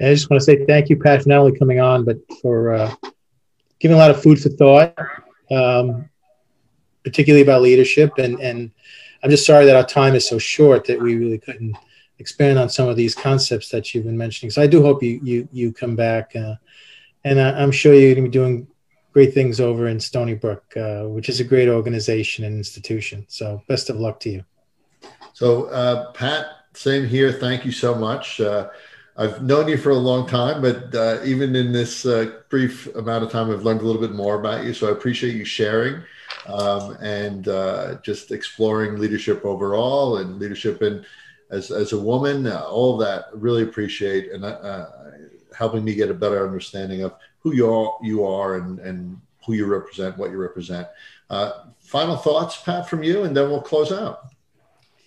I 0.00 0.12
just 0.12 0.28
want 0.28 0.40
to 0.40 0.44
say 0.44 0.64
thank 0.66 0.88
you, 0.90 0.96
Pat, 0.96 1.22
for 1.22 1.28
not 1.28 1.38
only 1.38 1.56
coming 1.58 1.80
on, 1.80 2.04
but 2.04 2.18
for 2.40 2.74
uh, 2.74 2.94
giving 3.78 3.94
a 3.94 3.98
lot 3.98 4.10
of 4.10 4.20
food 4.20 4.40
for 4.40 4.48
thought, 4.48 4.94
um, 5.50 6.10
particularly 7.04 7.42
about 7.42 7.62
leadership. 7.62 8.18
And 8.18 8.40
and 8.40 8.72
I'm 9.22 9.30
just 9.30 9.46
sorry 9.46 9.66
that 9.66 9.76
our 9.76 9.86
time 9.86 10.14
is 10.14 10.28
so 10.28 10.38
short 10.38 10.84
that 10.86 11.00
we 11.00 11.16
really 11.16 11.38
couldn't 11.38 11.76
expand 12.18 12.58
on 12.58 12.68
some 12.68 12.88
of 12.88 12.96
these 12.96 13.14
concepts 13.14 13.68
that 13.70 13.94
you've 13.94 14.04
been 14.04 14.18
mentioning. 14.18 14.50
So 14.50 14.62
I 14.62 14.66
do 14.66 14.82
hope 14.82 15.02
you 15.02 15.20
you 15.22 15.48
you 15.52 15.72
come 15.72 15.96
back, 15.96 16.34
uh, 16.34 16.54
and 17.24 17.40
I, 17.40 17.62
am 17.62 17.70
sure 17.70 17.94
you're 17.94 18.14
going 18.14 18.24
to 18.24 18.30
be 18.30 18.32
doing 18.32 18.66
great 19.12 19.34
things 19.34 19.60
over 19.60 19.88
in 19.88 20.00
Stony 20.00 20.34
Brook, 20.34 20.64
uh, 20.76 21.02
which 21.02 21.28
is 21.28 21.40
a 21.40 21.44
great 21.44 21.68
organization 21.68 22.44
and 22.44 22.56
institution. 22.56 23.26
So 23.28 23.62
best 23.68 23.90
of 23.90 23.96
luck 23.96 24.18
to 24.20 24.30
you. 24.30 24.44
So 25.34 25.66
uh, 25.66 26.12
Pat, 26.12 26.46
same 26.74 27.06
here. 27.06 27.32
Thank 27.32 27.64
you 27.64 27.72
so 27.72 27.94
much. 27.94 28.40
Uh, 28.40 28.70
I've 29.16 29.42
known 29.42 29.68
you 29.68 29.76
for 29.76 29.90
a 29.90 29.94
long 30.10 30.26
time, 30.26 30.62
but 30.62 30.94
uh, 30.94 31.20
even 31.22 31.54
in 31.54 31.70
this 31.70 32.06
uh, 32.06 32.40
brief 32.48 32.86
amount 32.94 33.24
of 33.24 33.30
time, 33.30 33.50
I've 33.50 33.62
learned 33.62 33.82
a 33.82 33.84
little 33.84 34.00
bit 34.00 34.12
more 34.12 34.36
about 34.40 34.64
you. 34.64 34.72
So 34.72 34.88
I 34.88 34.92
appreciate 34.92 35.36
you 35.36 35.44
sharing 35.44 36.02
um, 36.46 36.96
and 37.02 37.44
just 38.02 38.32
exploring 38.32 38.98
leadership 38.98 39.44
overall 39.44 40.18
and 40.18 40.38
leadership 40.38 40.82
in 40.82 41.04
as, 41.52 41.70
as 41.70 41.92
a 41.92 42.00
woman, 42.00 42.46
uh, 42.46 42.64
all 42.68 42.96
that, 42.96 43.26
really 43.34 43.62
appreciate 43.62 44.32
and 44.32 44.44
uh, 44.44 44.48
uh, 44.48 44.90
helping 45.56 45.84
me 45.84 45.94
get 45.94 46.10
a 46.10 46.14
better 46.14 46.44
understanding 46.44 47.02
of 47.02 47.14
who 47.40 47.54
you 47.54 47.72
are, 47.72 47.98
you 48.02 48.24
are 48.24 48.56
and, 48.56 48.80
and 48.80 49.20
who 49.46 49.52
you 49.52 49.66
represent, 49.66 50.16
what 50.16 50.30
you 50.30 50.38
represent. 50.38 50.88
Uh, 51.28 51.64
final 51.78 52.16
thoughts, 52.16 52.56
Pat, 52.62 52.88
from 52.88 53.02
you, 53.02 53.24
and 53.24 53.36
then 53.36 53.50
we'll 53.50 53.60
close 53.60 53.92
out. 53.92 54.30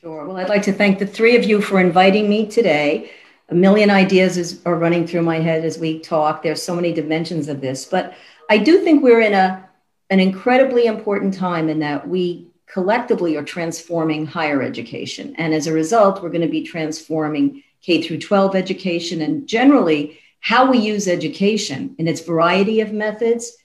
Sure. 0.01 0.25
Well, 0.25 0.37
I'd 0.37 0.49
like 0.49 0.61
to 0.63 0.73
thank 0.73 0.99
the 0.99 1.07
three 1.07 1.35
of 1.35 1.43
you 1.43 1.61
for 1.61 1.79
inviting 1.79 2.29
me 2.29 2.45
today. 2.45 3.11
A 3.49 3.55
million 3.55 3.89
ideas 3.89 4.37
is, 4.37 4.61
are 4.65 4.75
running 4.75 5.07
through 5.07 5.23
my 5.23 5.39
head 5.39 5.65
as 5.65 5.79
we 5.79 5.99
talk. 5.99 6.43
There's 6.43 6.61
so 6.61 6.75
many 6.75 6.93
dimensions 6.93 7.47
of 7.47 7.59
this, 7.59 7.85
but 7.85 8.13
I 8.49 8.59
do 8.59 8.83
think 8.83 9.01
we're 9.01 9.21
in 9.21 9.33
a 9.33 9.64
an 10.09 10.19
incredibly 10.19 10.85
important 10.85 11.33
time 11.33 11.69
in 11.69 11.79
that 11.79 12.07
we 12.07 12.47
collectively 12.67 13.35
are 13.37 13.43
transforming 13.43 14.25
higher 14.25 14.61
education. 14.61 15.35
And 15.37 15.53
as 15.53 15.67
a 15.67 15.73
result, 15.73 16.21
we're 16.21 16.29
going 16.29 16.41
to 16.41 16.47
be 16.47 16.63
transforming 16.63 17.63
K 17.81 18.01
through 18.01 18.19
12 18.19 18.55
education 18.55 19.21
and 19.21 19.47
generally 19.47 20.19
how 20.39 20.69
we 20.69 20.77
use 20.77 21.07
education 21.07 21.95
in 21.97 22.07
its 22.07 22.21
variety 22.21 22.81
of 22.81 22.91
methods 22.91 23.55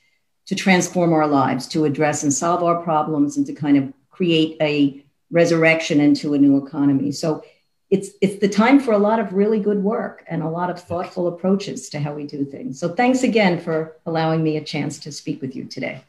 to 0.46 0.54
transform 0.54 1.12
our 1.12 1.26
lives, 1.26 1.68
to 1.68 1.84
address 1.84 2.22
and 2.22 2.32
solve 2.32 2.62
our 2.62 2.82
problems, 2.82 3.36
and 3.36 3.46
to 3.46 3.52
kind 3.52 3.76
of 3.76 3.92
create 4.10 4.56
a 4.60 5.04
resurrection 5.30 6.00
into 6.00 6.34
a 6.34 6.38
new 6.38 6.64
economy. 6.64 7.12
So 7.12 7.44
it's 7.90 8.10
it's 8.20 8.40
the 8.40 8.48
time 8.48 8.80
for 8.80 8.92
a 8.92 8.98
lot 8.98 9.18
of 9.18 9.32
really 9.32 9.60
good 9.60 9.82
work 9.82 10.24
and 10.28 10.42
a 10.42 10.48
lot 10.48 10.70
of 10.70 10.80
thoughtful 10.80 11.28
approaches 11.28 11.88
to 11.90 12.00
how 12.00 12.14
we 12.14 12.24
do 12.24 12.44
things. 12.44 12.78
So 12.78 12.88
thanks 12.88 13.22
again 13.22 13.60
for 13.60 13.96
allowing 14.06 14.42
me 14.42 14.56
a 14.56 14.64
chance 14.64 14.98
to 15.00 15.12
speak 15.12 15.40
with 15.40 15.54
you 15.54 15.64
today. 15.64 16.02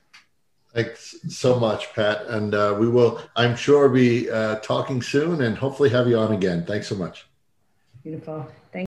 Thanks 0.74 1.16
so 1.28 1.60
much, 1.60 1.94
Pat. 1.94 2.26
And 2.28 2.54
uh, 2.54 2.78
we 2.80 2.88
will, 2.88 3.22
I'm 3.36 3.56
sure, 3.56 3.90
be 3.90 4.30
uh, 4.30 4.56
talking 4.60 5.02
soon 5.02 5.42
and 5.42 5.58
hopefully 5.58 5.90
have 5.90 6.08
you 6.08 6.18
on 6.18 6.32
again. 6.34 6.66
Thanks 6.66 6.88
so 6.88 6.96
much. 6.96 7.28
Beautiful. 8.04 8.48
Thank 8.72 8.80